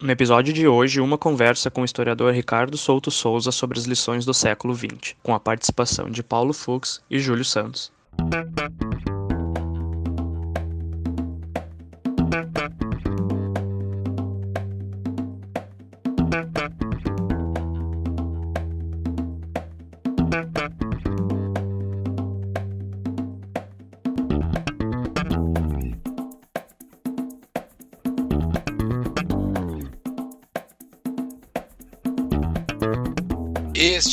[0.00, 4.26] No episódio de hoje, uma conversa com o historiador Ricardo Souto Souza sobre as lições
[4.26, 7.90] do século XX, com a participação de Paulo Fux e Júlio Santos.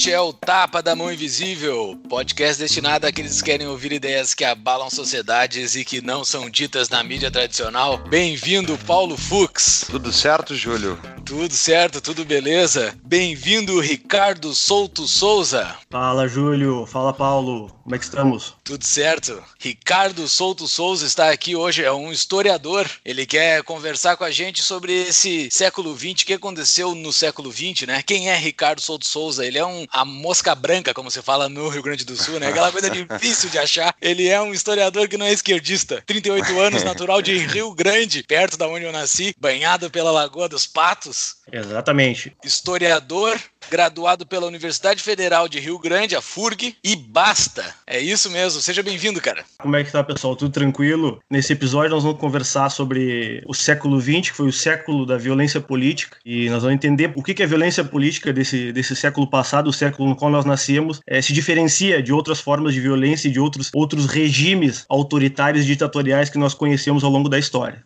[0.04, 4.44] Este é o Tapa da Mão Invisível, podcast destinado àqueles que querem ouvir ideias que
[4.44, 7.98] abalam sociedades e que não são ditas na mídia tradicional.
[8.10, 9.86] Bem-vindo, Paulo Fux.
[9.90, 11.00] Tudo certo, Júlio?
[11.24, 12.94] Tudo certo, tudo beleza.
[13.02, 15.74] Bem-vindo, Ricardo Souto Souza.
[15.90, 16.86] Fala, Júlio.
[16.86, 17.72] Fala, Paulo.
[17.84, 18.56] Como é que estamos?
[18.64, 19.44] Tudo certo.
[19.60, 22.90] Ricardo Souto Souza está aqui hoje, é um historiador.
[23.04, 27.52] Ele quer conversar com a gente sobre esse século XX, o que aconteceu no século
[27.52, 28.02] XX, né?
[28.02, 29.46] Quem é Ricardo Souto Souza?
[29.46, 32.48] Ele é um a mosca branca, como se fala no Rio Grande do Sul, né?
[32.48, 33.94] Aquela coisa difícil de achar.
[34.02, 36.02] Ele é um historiador que não é esquerdista.
[36.06, 40.66] 38 anos, natural de Rio Grande, perto da onde eu nasci, banhado pela Lagoa dos
[40.66, 42.36] Patos Exatamente.
[42.44, 47.64] Historiador, graduado pela Universidade Federal de Rio Grande, a FURG, e basta.
[47.86, 48.62] É isso mesmo.
[48.62, 49.44] Seja bem-vindo, cara.
[49.60, 50.36] Como é que tá, pessoal?
[50.36, 51.20] Tudo tranquilo?
[51.30, 55.62] Nesse episódio nós vamos conversar sobre o século XX, que foi o século da violência
[55.62, 59.70] política, e nós vamos entender o que, que a violência política desse, desse século passado,
[59.70, 63.32] o século no qual nós nascemos, é, se diferencia de outras formas de violência e
[63.32, 67.84] de outros, outros regimes autoritários e ditatoriais que nós conhecemos ao longo da história.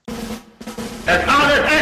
[1.07, 1.76] É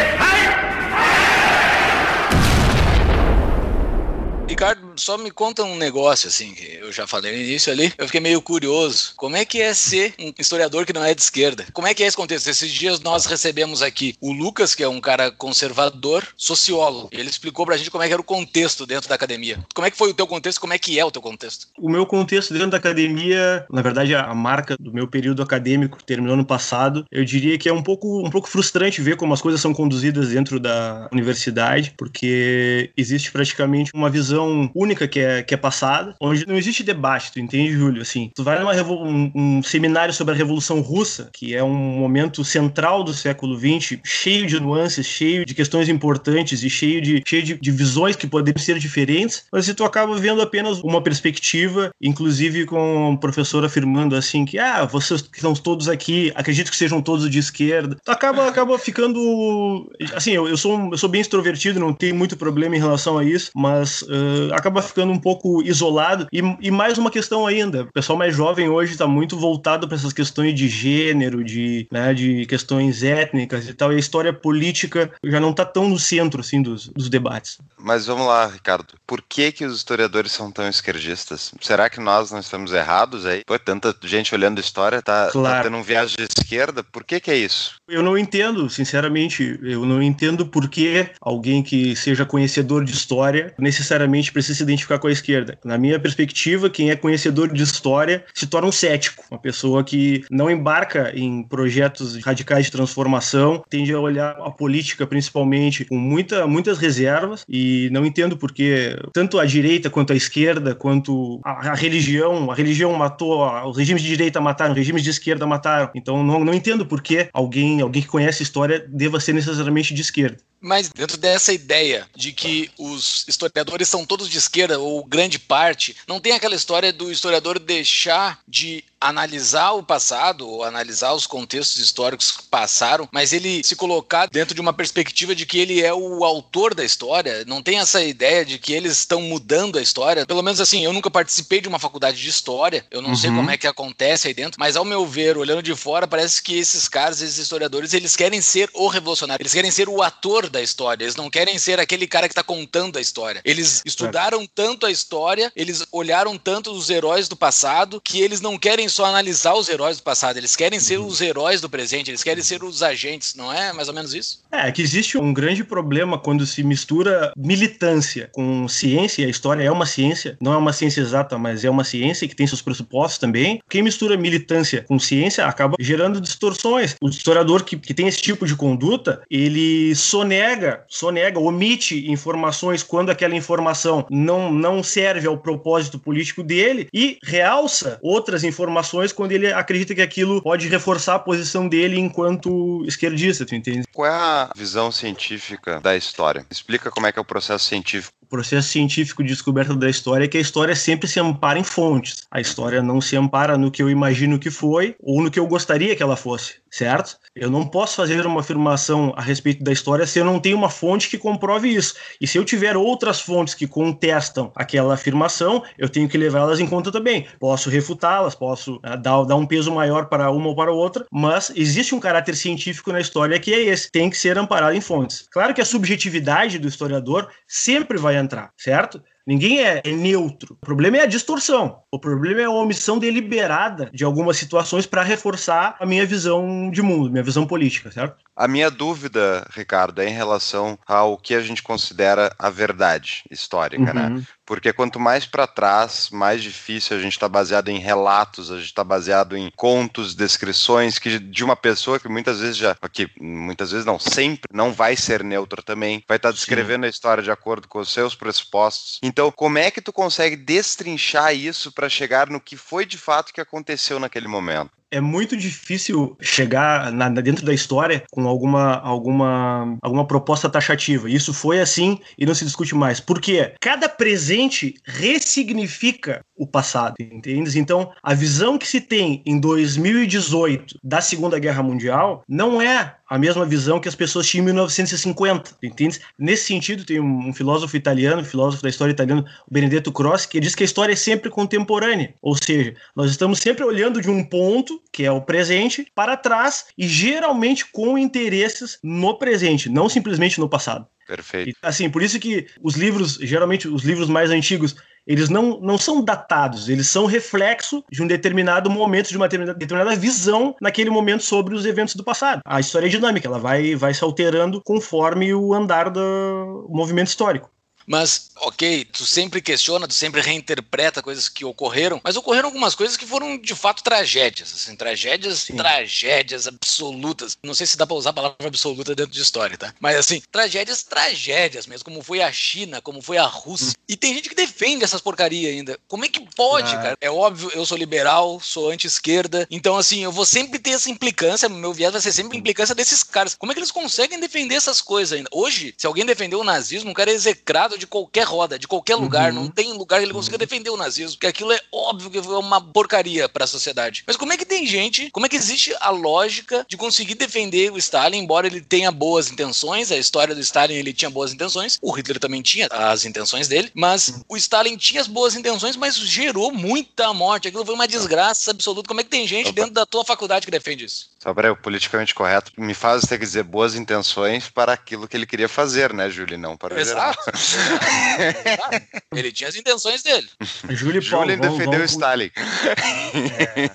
[4.66, 7.92] Ricardo, só me conta um negócio, assim, que eu já falei no início ali.
[7.96, 9.12] Eu fiquei meio curioso.
[9.16, 11.66] Como é que é ser um historiador que não é de esquerda?
[11.72, 12.48] Como é que é esse contexto?
[12.48, 17.08] Esses dias nós recebemos aqui o Lucas, que é um cara conservador, sociólogo.
[17.12, 19.58] Ele explicou pra gente como é que era o contexto dentro da academia.
[19.74, 20.60] Como é que foi o teu contexto?
[20.60, 21.68] Como é que é o teu contexto?
[21.78, 26.36] O meu contexto dentro da academia, na verdade, a marca do meu período acadêmico terminou
[26.36, 27.04] no passado.
[27.10, 30.28] Eu diria que é um pouco, um pouco frustrante ver como as coisas são conduzidas
[30.28, 36.46] dentro da universidade, porque existe praticamente uma visão única que é, que é passada, onde
[36.46, 38.02] não existe debate, tu entende, Júlio?
[38.02, 42.44] Assim, tu vai numa um, um seminário sobre a Revolução Russa, que é um momento
[42.44, 47.42] central do século XX, cheio de nuances, cheio de questões importantes e cheio de, cheio
[47.42, 52.64] de, de visões que poderiam ser diferentes, mas tu acaba vendo apenas uma perspectiva, inclusive
[52.64, 57.02] com o professor afirmando assim que, ah, vocês que estão todos aqui, acredito que sejam
[57.02, 57.96] todos de esquerda.
[58.04, 59.90] Tu acaba, acaba ficando...
[60.14, 63.24] Assim, eu, eu, sou, eu sou bem extrovertido, não tenho muito problema em relação a
[63.24, 66.26] isso, mas uh, acaba ficando um pouco isolado.
[66.32, 69.96] E, e, mais uma questão ainda: o pessoal mais jovem hoje está muito voltado para
[69.96, 75.10] essas questões de gênero, de, né, de questões étnicas e tal, e a história política
[75.24, 77.58] já não está tão no centro assim, dos, dos debates.
[77.78, 78.94] Mas vamos lá, Ricardo.
[79.06, 81.52] Por que, que os historiadores são tão esquerdistas?
[81.60, 83.42] Será que nós não estamos errados aí?
[83.46, 85.56] Pô, tanta gente olhando a história, tá, tá claro.
[85.56, 86.82] tá tendo um viagem de esquerda.
[86.82, 87.76] Por que, que é isso?
[87.88, 89.58] Eu não entendo, sinceramente.
[89.62, 94.98] Eu não entendo por que alguém que seja conhecedor de história necessariamente precisa se identificar
[94.98, 95.58] com a esquerda.
[95.64, 100.24] Na minha perspectiva, quem é conhecedor de história se torna um cético, uma pessoa que
[100.30, 106.46] não embarca em projetos radicais de transformação, tende a olhar a política principalmente com muita,
[106.46, 111.74] muitas reservas e não entendo porque tanto a direita quanto a esquerda, quanto a, a
[111.74, 115.90] religião, a religião matou, os regimes de direita mataram, os regimes de esquerda mataram.
[115.94, 120.00] Então não, não entendo por que alguém, alguém que conhece história deva ser necessariamente de
[120.00, 120.38] esquerda.
[120.60, 125.96] Mas dentro dessa ideia de que os historiadores são todos de esquerda, ou grande parte,
[126.08, 131.82] não tem aquela história do historiador deixar de analisar o passado, ou analisar os contextos
[131.82, 135.92] históricos que passaram, mas ele se colocar dentro de uma perspectiva de que ele é
[135.92, 137.44] o autor da história.
[137.46, 140.26] Não tem essa ideia de que eles estão mudando a história.
[140.26, 143.16] Pelo menos assim, eu nunca participei de uma faculdade de história, eu não uhum.
[143.16, 146.42] sei como é que acontece aí dentro, mas ao meu ver, olhando de fora, parece
[146.42, 150.48] que esses caras, esses historiadores, eles querem ser o revolucionário, eles querem ser o ator
[150.48, 153.40] da história, eles não querem ser aquele cara que está contando a história.
[153.44, 158.58] Eles estudaram tanto a história, eles olharam tanto os heróis do passado, que eles não
[158.58, 161.06] querem só analisar os heróis do passado, eles querem ser uhum.
[161.06, 164.40] os heróis do presente, eles querem ser os agentes, não é mais ou menos isso?
[164.50, 169.62] É, que existe um grande problema quando se mistura militância com ciência, e a história
[169.62, 172.62] é uma ciência, não é uma ciência exata, mas é uma ciência que tem seus
[172.62, 173.60] pressupostos também.
[173.68, 176.94] Quem mistura militância com ciência acaba gerando distorções.
[177.00, 183.10] O historiador que, que tem esse tipo de conduta, ele sonega, sonega, omite informações quando
[183.10, 189.32] aquela informação não, não serve ao propósito político dele e realça outras informações informações quando
[189.32, 193.84] ele acredita que aquilo pode reforçar a posição dele enquanto esquerdista, tu entende?
[193.92, 196.44] Qual é a visão científica da história?
[196.50, 200.24] Explica como é que é o processo científico o processo científico de descoberta da história
[200.24, 202.26] é que a história sempre se ampara em fontes.
[202.28, 205.46] A história não se ampara no que eu imagino que foi ou no que eu
[205.46, 207.16] gostaria que ela fosse, certo?
[207.34, 210.68] Eu não posso fazer uma afirmação a respeito da história se eu não tenho uma
[210.68, 211.94] fonte que comprove isso.
[212.20, 216.66] E se eu tiver outras fontes que contestam aquela afirmação, eu tenho que levá-las em
[216.66, 217.26] conta também.
[217.40, 221.50] Posso refutá-las, posso uh, dar, dar um peso maior para uma ou para outra, mas
[221.56, 225.26] existe um caráter científico na história que é esse, tem que ser amparado em fontes.
[225.30, 229.02] Claro que a subjetividade do historiador sempre vai entrar, certo?
[229.26, 230.54] Ninguém é, é, neutro.
[230.54, 231.82] O problema é a distorção.
[231.90, 236.80] O problema é a omissão deliberada de algumas situações para reforçar a minha visão de
[236.80, 238.24] mundo, minha visão política, certo?
[238.36, 243.94] A minha dúvida, Ricardo, é em relação ao que a gente considera a verdade histórica,
[243.94, 244.02] né?
[244.08, 244.16] uhum.
[244.16, 244.26] né?
[244.44, 248.66] Porque quanto mais para trás, mais difícil a gente está baseado em relatos, a gente
[248.66, 253.72] está baseado em contos, descrições que de uma pessoa que muitas vezes já, que muitas
[253.72, 256.86] vezes não, sempre não vai ser neutra também, vai estar tá descrevendo Sim.
[256.86, 259.00] a história de acordo com os seus pressupostos.
[259.02, 263.32] Então, como é que tu consegue destrinchar isso para chegar no que foi de fato
[263.32, 264.70] que aconteceu naquele momento?
[264.90, 271.10] É muito difícil chegar na, dentro da história com alguma, alguma, alguma proposta taxativa.
[271.10, 273.00] Isso foi assim e não se discute mais.
[273.00, 277.58] Porque cada presente ressignifica o passado, entende?
[277.58, 283.18] Então, a visão que se tem em 2018 da Segunda Guerra Mundial não é a
[283.18, 286.00] mesma visão que as pessoas tinham em 1950, entende?
[286.18, 290.28] Nesse sentido, tem um, um filósofo italiano, um filósofo da história italiano, o Benedetto Croce,
[290.28, 294.10] que diz que a história é sempre contemporânea, ou seja, nós estamos sempre olhando de
[294.10, 299.88] um ponto, que é o presente, para trás e geralmente com interesses no presente, não
[299.88, 300.86] simplesmente no passado.
[301.06, 301.50] Perfeito.
[301.50, 304.74] E, assim, por isso que os livros, geralmente os livros mais antigos,
[305.06, 309.94] eles não, não são datados, eles são reflexo de um determinado momento, de uma determinada
[309.94, 312.40] visão naquele momento sobre os eventos do passado.
[312.44, 317.48] A história é dinâmica, ela vai, vai se alterando conforme o andar do movimento histórico.
[317.86, 322.96] Mas, ok, tu sempre questiona, tu sempre reinterpreta coisas que ocorreram, mas ocorreram algumas coisas
[322.96, 325.56] que foram de fato tragédias, assim, tragédias, Sim.
[325.56, 327.38] tragédias absolutas.
[327.42, 329.72] Não sei se dá pra usar a palavra absoluta dentro de história, tá?
[329.78, 333.70] Mas assim, tragédias, tragédias mesmo, como foi a China, como foi a Rússia.
[333.70, 333.82] Hum.
[333.88, 335.78] E tem gente que defende essas porcarias ainda.
[335.86, 336.78] Como é que pode, ah.
[336.78, 336.98] cara?
[337.00, 341.48] É óbvio, eu sou liberal, sou anti-esquerda, então assim, eu vou sempre ter essa implicância,
[341.48, 343.36] meu viés vai ser sempre a implicância desses caras.
[343.36, 345.28] Como é que eles conseguem defender essas coisas ainda?
[345.32, 348.96] Hoje, se alguém defendeu o nazismo, um cara é execrado de qualquer roda, de qualquer
[348.96, 349.32] lugar.
[349.32, 349.42] Uhum.
[349.42, 350.40] Não tem lugar que ele consiga uhum.
[350.40, 354.04] defender o nazismo, porque aquilo é óbvio que foi uma porcaria para a sociedade.
[354.06, 357.72] Mas como é que tem gente, como é que existe a lógica de conseguir defender
[357.72, 359.90] o Stalin, embora ele tenha boas intenções?
[359.90, 361.78] A história do Stalin, ele tinha boas intenções.
[361.80, 364.22] O Hitler também tinha as intenções dele, mas uhum.
[364.28, 367.48] o Stalin tinha as boas intenções, mas gerou muita morte.
[367.48, 368.88] Aquilo foi uma desgraça absoluta.
[368.88, 371.10] Como é que tem gente dentro da tua faculdade que defende isso?
[371.18, 375.16] Só para o politicamente correto, me faz ter que dizer boas intenções para aquilo que
[375.16, 376.38] ele queria fazer, né, Júlio?
[376.38, 377.18] Não para Exato.
[379.14, 380.28] ele tinha as intenções dele.
[380.70, 382.30] Júlio Paulo, Júlio defendeu vamos, Stalin.
[382.34, 383.70] É.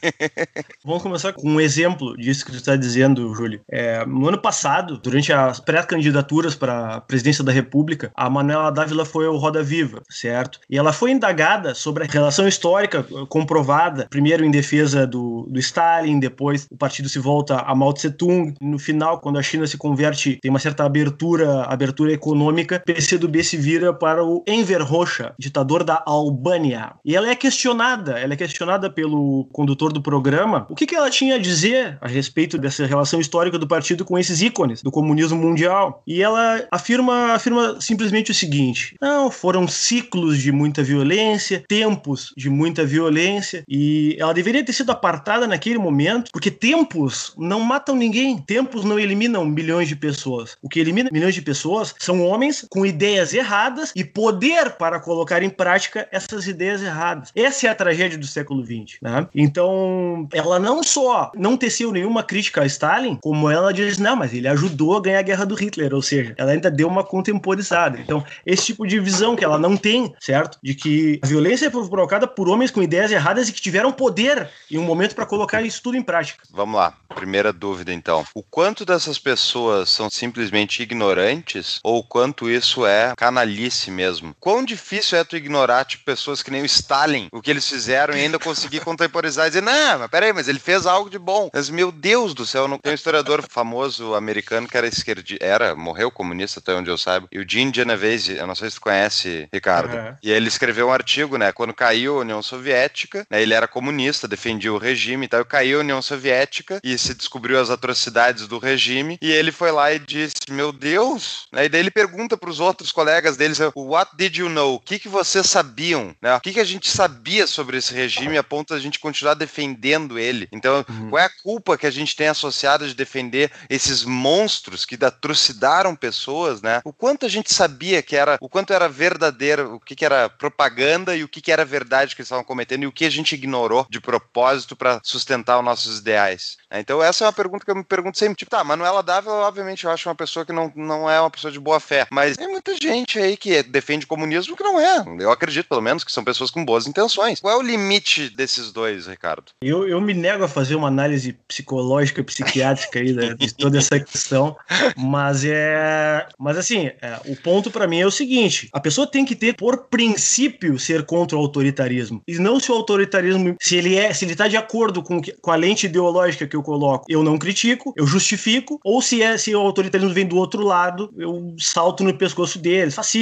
[0.84, 3.62] Vamos começar com um exemplo disso que tu está dizendo, Júlio.
[3.70, 9.06] É, no ano passado, durante as pré-candidaturas para a presidência da República, a Manuela Dávila
[9.06, 10.60] foi ao Roda Viva, certo?
[10.70, 16.20] E ela foi indagada sobre a relação histórica comprovada, primeiro em defesa do, do Stalin,
[16.20, 18.54] depois o partido se volta volta a Mao Tse Tung.
[18.62, 23.58] No final, quando a China se converte, tem uma certa abertura, abertura econômica, PCdoB se
[23.58, 26.94] vira para o Enver Hoxha, ditador da Albânia.
[27.04, 31.10] E ela é questionada, ela é questionada pelo condutor do programa, o que, que ela
[31.10, 35.38] tinha a dizer a respeito dessa relação histórica do partido com esses ícones do comunismo
[35.38, 36.04] mundial.
[36.06, 42.50] E ela afirma, afirma simplesmente o seguinte: não, foram ciclos de muita violência, tempos de
[42.50, 48.38] muita violência, e ela deveria ter sido apartada naquele momento, porque tempos não matam ninguém.
[48.38, 50.58] Tempos não eliminam milhões de pessoas.
[50.62, 55.42] O que elimina milhões de pessoas são homens com ideias erradas e poder para colocar
[55.44, 57.32] em prática essas ideias erradas.
[57.36, 58.98] Essa é a tragédia do século XX.
[59.02, 59.28] Né?
[59.34, 64.34] Então, ela não só não teceu nenhuma crítica a Stalin, como ela diz, não, mas
[64.34, 68.00] ele ajudou a ganhar a guerra do Hitler, ou seja, ela ainda deu uma contemporizada.
[68.00, 70.58] Então, esse tipo de visão que ela não tem, certo?
[70.64, 74.50] De que a violência é provocada por homens com ideias erradas e que tiveram poder
[74.70, 76.44] em um momento para colocar isso tudo em prática.
[76.52, 78.26] Vamos lá primeira dúvida, então.
[78.34, 83.14] O quanto dessas pessoas são simplesmente ignorantes ou o quanto isso é
[83.62, 84.36] canalice mesmo?
[84.40, 88.16] Quão difícil é tu ignorar, tipo, pessoas que nem o Stalin, o que eles fizeram
[88.16, 91.50] e ainda conseguir contemporizar e dizer, não, mas peraí, mas ele fez algo de bom.
[91.54, 92.78] Mas, meu Deus do céu, não...
[92.78, 97.28] tem um historiador famoso americano que era esquerdista, era, morreu comunista até onde eu saiba,
[97.32, 100.16] e o Gene Genovese, eu não sei se tu conhece, Ricardo, uhum.
[100.24, 104.28] e ele escreveu um artigo, né, quando caiu a União Soviética, né, ele era comunista,
[104.28, 108.58] defendia o regime e tal, caiu a União Soviética e se descobriu as atrocidades do
[108.58, 112.50] regime, e ele foi lá e disse, meu Deus, né, e daí ele pergunta para
[112.50, 114.76] os outros colegas deles, what did you know?
[114.76, 116.16] O que, que vocês sabiam?
[116.22, 116.36] Né?
[116.36, 119.34] O que, que a gente sabia sobre esse regime a ponto de a gente continuar
[119.34, 120.48] defendendo ele?
[120.52, 121.10] Então, uhum.
[121.10, 125.96] qual é a culpa que a gente tem associada de defender esses monstros que atrocidaram
[125.96, 126.82] pessoas, né?
[126.84, 130.30] O quanto a gente sabia que era, o quanto era verdadeiro, o que, que era
[130.30, 133.10] propaganda e o que, que era verdade que eles estavam cometendo e o que a
[133.10, 136.58] gente ignorou de propósito para sustentar os nossos ideais.
[136.70, 136.80] Né?
[136.80, 138.36] Então, essa é uma pergunta que eu me pergunto sempre.
[138.36, 141.52] Tipo, tá, Manuela Dávila, obviamente, eu acho uma pessoa que não, não é uma pessoa
[141.52, 145.04] de boa fé, mas tem muita gente aí que defende comunismo que não é.
[145.20, 147.40] Eu acredito, pelo menos, que são pessoas com boas intenções.
[147.40, 149.52] Qual é o limite desses dois, Ricardo?
[149.62, 154.00] Eu, eu me nego a fazer uma análise psicológica, psiquiátrica aí né, de toda essa
[154.00, 154.56] questão,
[154.98, 156.28] mas é.
[156.38, 159.56] Mas assim, é, o ponto para mim é o seguinte: a pessoa tem que ter,
[159.56, 162.22] por princípio, ser contra o autoritarismo.
[162.28, 165.52] E não se o autoritarismo, se ele é, se ele tá de acordo com, com
[165.52, 169.56] a lente ideológica que eu coloco, eu não critico, eu justifico, ou se é se
[169.56, 173.21] o autoritarismo vem do outro lado, eu salto no pescoço deles, fascista,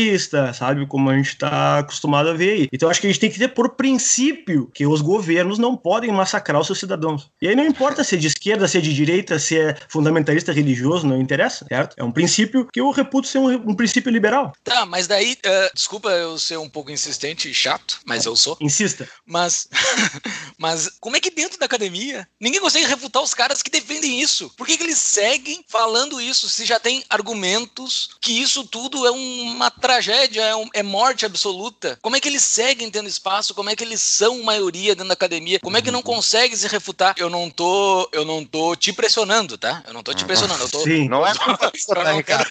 [0.54, 0.86] sabe?
[0.86, 2.70] Como a gente tá acostumado a ver aí.
[2.72, 6.12] Então acho que a gente tem que ter por princípio que os governos não podem
[6.12, 7.30] massacrar os seus cidadãos.
[7.42, 10.52] E aí não importa se é de esquerda, se é de direita, se é fundamentalista
[10.52, 11.96] religioso, não interessa, certo?
[11.98, 14.54] É um princípio que eu reputo ser um, um princípio liberal.
[14.64, 18.58] Tá, mas daí, uh, desculpa eu ser um pouco insistente e chato, mas eu sou.
[18.62, 19.08] Insista.
[19.26, 19.68] Mas,
[20.58, 24.52] mas como é que dentro da academia ninguém consegue refutar os caras que defendem isso?
[24.58, 29.12] Por que, que eles seguem falando isso se já tem argumentos que isso tudo é
[29.12, 31.98] uma tragédia, é, um, é morte absoluta?
[32.00, 33.56] Como é que eles seguem tendo espaço?
[33.56, 35.60] Como é que eles são maioria dentro da academia?
[35.60, 37.16] Como é que não consegue se refutar?
[37.18, 39.82] Eu não tô, eu não tô te pressionando, tá?
[39.88, 41.72] Eu não tô te pressionando, eu tô Sim, não é tá,
[42.12, 42.48] Ricardo.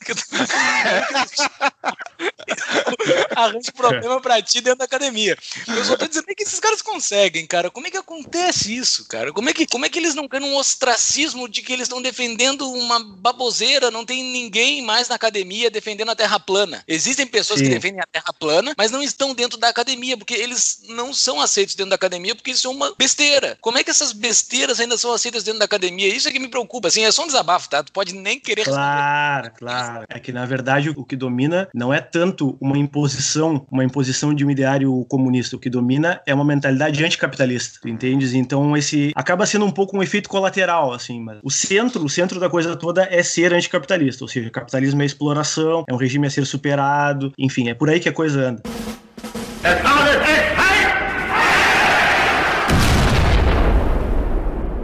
[3.37, 5.37] arranje problema pra ti dentro da academia.
[5.69, 7.71] Eu só tô dizendo que esses caras conseguem, cara.
[7.71, 9.33] Como é que acontece isso, cara?
[9.33, 12.03] Como é que, como é que eles não querem um ostracismo de que eles estão
[12.03, 13.91] defendendo uma baboseira?
[13.91, 16.83] Não tem ninguém mais na academia defendendo a terra plana.
[16.87, 17.67] Existem pessoas Sim.
[17.67, 21.41] que defendem a terra plana, mas não estão dentro da academia, porque eles não são
[21.41, 23.57] aceitos dentro da academia, porque isso é uma besteira.
[23.61, 26.09] Como é que essas besteiras ainda são aceitas dentro da academia?
[26.09, 26.89] Isso é que me preocupa.
[26.89, 27.83] Assim, é só um desabafo, tá?
[27.83, 30.05] Tu pode nem querer Claro, claro.
[30.09, 34.45] É que, na verdade, o que domina não é tanto uma imposição, uma imposição de
[34.45, 35.57] um ideário comunista.
[35.57, 38.37] O que domina é uma mentalidade anticapitalista, entende?
[38.37, 42.39] Então, esse acaba sendo um pouco um efeito colateral, assim, mas o centro, o centro
[42.39, 46.31] da coisa toda é ser anticapitalista, ou seja, capitalismo é exploração, é um regime a
[46.31, 48.63] ser superado, enfim, é por aí que a coisa anda.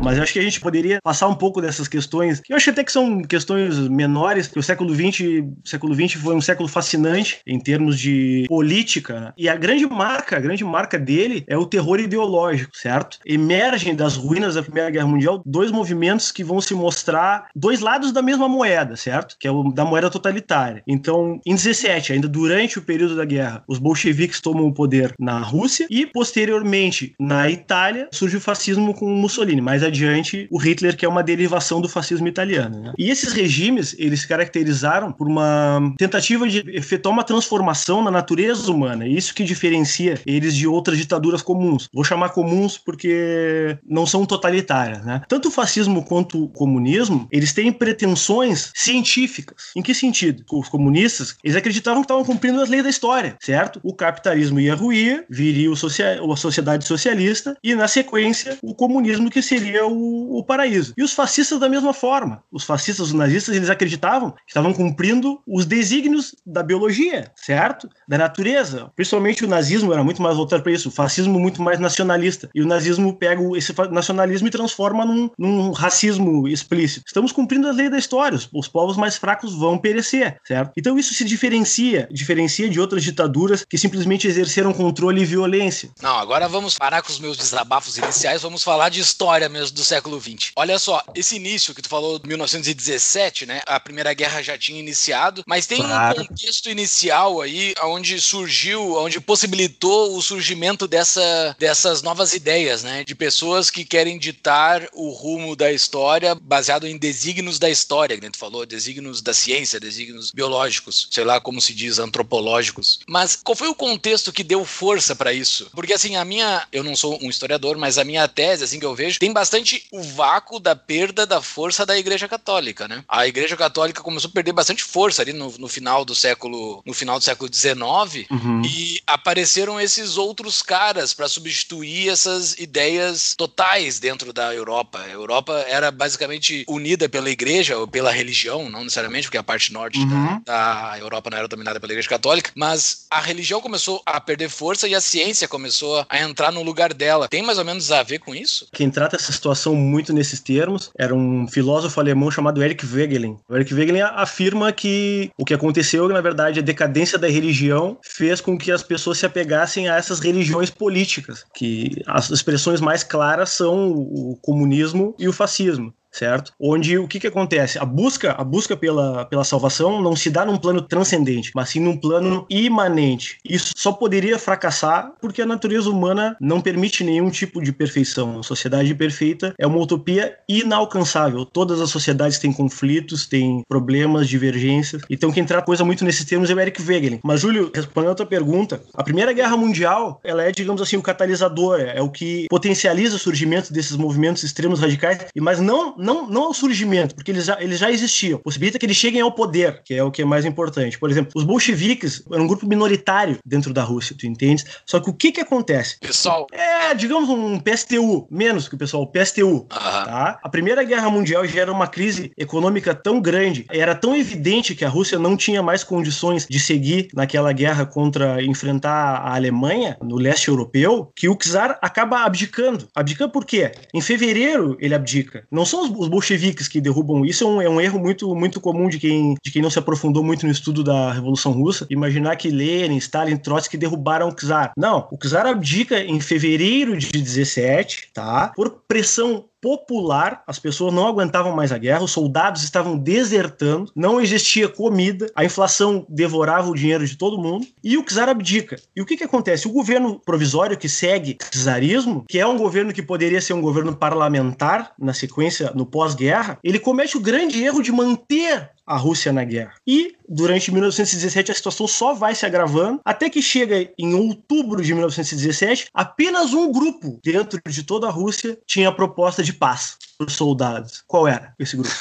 [0.04, 2.84] Mas acho que a gente poderia passar um pouco dessas questões, que eu acho até
[2.84, 7.58] que são questões menores, que o século XX, século XX foi um século fascinante em
[7.58, 9.32] termos de política, né?
[9.36, 13.18] e a grande marca, a grande marca dele é o terror ideológico, certo?
[13.24, 18.12] Emergem das ruínas da Primeira Guerra Mundial dois movimentos que vão se mostrar dois lados
[18.12, 19.36] da mesma moeda, certo?
[19.38, 20.82] Que é o da moeda totalitária.
[20.86, 25.38] Então, em 17, ainda durante o período da guerra, os bolcheviques tomam o poder na
[25.38, 31.06] Rússia e posteriormente na Itália surge o fascismo com Mussolini, mais adiante o Hitler, que
[31.06, 32.80] é uma derivação do fascismo italiano.
[32.80, 32.92] Né?
[32.98, 38.70] E esses regimes, eles se caracterizaram por uma tentativa de efetuar uma transformação na natureza
[38.70, 39.06] humana.
[39.06, 41.88] Isso que diferencia eles de outras ditaduras comuns.
[41.92, 45.04] Vou chamar comuns porque não são totalitárias.
[45.04, 45.22] Né?
[45.28, 49.70] Tanto o fascismo quanto o comunismo, eles têm pretensões científicas.
[49.76, 50.44] Em que sentido?
[50.52, 53.80] Os comunistas, eles acreditavam que estavam cumprindo as leis da história, certo?
[53.82, 59.30] O capitalismo ia ruir, viria o social, a sociedade socialista e, na sequência, o comunismo
[59.30, 60.94] que seria o, o, paraíso.
[60.96, 62.42] E os fascistas da mesma forma.
[62.50, 67.88] Os fascistas, os nazistas, eles acreditavam que estavam cumprindo os desígnios da biologia, certo?
[68.08, 68.90] Da natureza.
[68.94, 72.48] Principalmente o nazismo era muito mais voltado para isso, o fascismo muito mais nacionalista.
[72.54, 77.04] E o nazismo pega esse nacionalismo e transforma num, num racismo explícito.
[77.06, 80.72] Estamos cumprindo a lei da história, os povos mais fracos vão perecer, certo?
[80.76, 85.90] Então isso se diferencia, diferencia de outras ditaduras que simplesmente exerceram controle e violência.
[86.00, 89.84] Não, agora vamos parar com os meus desabafos iniciais, vamos falar de história mesmo do
[89.84, 90.52] século XX.
[90.56, 93.60] Olha só, esse início que tu falou, 1917, né?
[93.66, 96.22] A Primeira Guerra já tinha iniciado, mas tem claro.
[96.22, 103.04] um contexto inicial aí, onde surgiu, onde possibilitou o surgimento dessa, dessas novas ideias, né?
[103.04, 108.30] De pessoas que querem ditar o rumo da história baseado em desígnios da história, que
[108.30, 113.00] tu falou, desígnios da ciência, desígnios biológicos, sei lá como se diz, antropológicos.
[113.08, 115.68] Mas qual foi o contexto que deu força para isso?
[115.74, 118.86] Porque assim, a minha, eu não sou um historiador, mas a minha tese, assim que
[118.86, 119.53] eu vejo, tem bastante
[119.92, 123.04] o vácuo da perda da força da Igreja Católica, né?
[123.08, 126.92] A Igreja Católica começou a perder bastante força ali no, no final do século, no
[126.94, 128.62] final do século XIX, uhum.
[128.64, 135.00] e apareceram esses outros caras para substituir essas ideias totais dentro da Europa.
[135.00, 139.72] A Europa era basicamente unida pela Igreja ou pela religião, não necessariamente, porque a parte
[139.72, 140.40] norte uhum.
[140.44, 144.48] da, da Europa não era dominada pela Igreja Católica, mas a religião começou a perder
[144.48, 147.28] força e a ciência começou a entrar no lugar dela.
[147.28, 148.68] Tem mais ou menos a ver com isso?
[148.72, 153.36] Quem trata essa situação muito nesses termos era um filósofo alemão chamado Eric Wegelin.
[153.48, 158.40] O Eric Wegelin afirma que o que aconteceu, na verdade, a decadência da religião fez
[158.40, 163.50] com que as pessoas se apegassem a essas religiões políticas, que as expressões mais claras
[163.50, 166.52] são o comunismo e o fascismo certo?
[166.58, 167.78] Onde o que, que acontece?
[167.78, 171.80] A busca, a busca pela, pela salvação não se dá num plano transcendente, mas sim
[171.80, 173.38] num plano imanente.
[173.44, 178.38] Isso só poderia fracassar porque a natureza humana não permite nenhum tipo de perfeição.
[178.38, 181.44] A sociedade perfeita é uma utopia inalcançável.
[181.44, 185.02] Todas as sociedades têm conflitos, têm problemas, divergências.
[185.10, 187.20] Então quem trata coisa muito nesses termos é o Eric Wegelin.
[187.24, 191.02] Mas Júlio, respondendo a tua pergunta, a Primeira Guerra Mundial, ela é, digamos assim, o
[191.02, 196.44] catalisador, é o que potencializa o surgimento desses movimentos extremos radicais, mas não não, não
[196.44, 198.38] ao surgimento, porque eles já, eles já existiam.
[198.38, 200.98] Possibilita que eles cheguem ao poder, que é o que é mais importante.
[200.98, 204.64] Por exemplo, os bolcheviques eram um grupo minoritário dentro da Rússia, tu entende?
[204.84, 205.98] Só que o que que acontece?
[205.98, 206.46] Pessoal.
[206.52, 209.66] É, digamos um PSTU, menos que o pessoal, PSTU.
[209.70, 210.38] Tá?
[210.42, 214.84] A Primeira Guerra Mundial já era uma crise econômica tão grande, era tão evidente que
[214.84, 220.16] a Rússia não tinha mais condições de seguir naquela guerra contra enfrentar a Alemanha no
[220.16, 222.88] leste europeu, que o czar acaba abdicando.
[222.94, 223.72] Abdicando por quê?
[223.94, 225.46] Em fevereiro ele abdica.
[225.50, 228.60] Não são os os bolcheviques que derrubam isso é um, é um, erro muito, muito
[228.60, 231.86] comum de quem, de quem não se aprofundou muito no estudo da Revolução Russa.
[231.90, 234.72] Imaginar que Lenin, Stalin, Trotsky derrubaram o czar.
[234.76, 238.52] Não, o czar abdica em fevereiro de 17, tá?
[238.54, 244.20] Por pressão popular, as pessoas não aguentavam mais a guerra, os soldados estavam desertando, não
[244.20, 248.76] existia comida, a inflação devorava o dinheiro de todo mundo e o czar abdica.
[248.94, 249.66] E o que, que acontece?
[249.66, 253.62] O governo provisório que segue o czarismo, que é um governo que poderia ser um
[253.62, 259.32] governo parlamentar na sequência, no pós-guerra, ele comete o grande erro de manter a Rússia
[259.32, 259.74] na guerra.
[259.86, 264.92] E durante 1917 a situação só vai se agravando, até que chega em outubro de
[264.92, 270.26] 1917, apenas um grupo dentro de toda a Rússia tinha a proposta de paz para
[270.26, 271.02] os soldados.
[271.06, 271.94] Qual era esse grupo?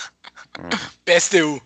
[1.05, 1.61] PSTU.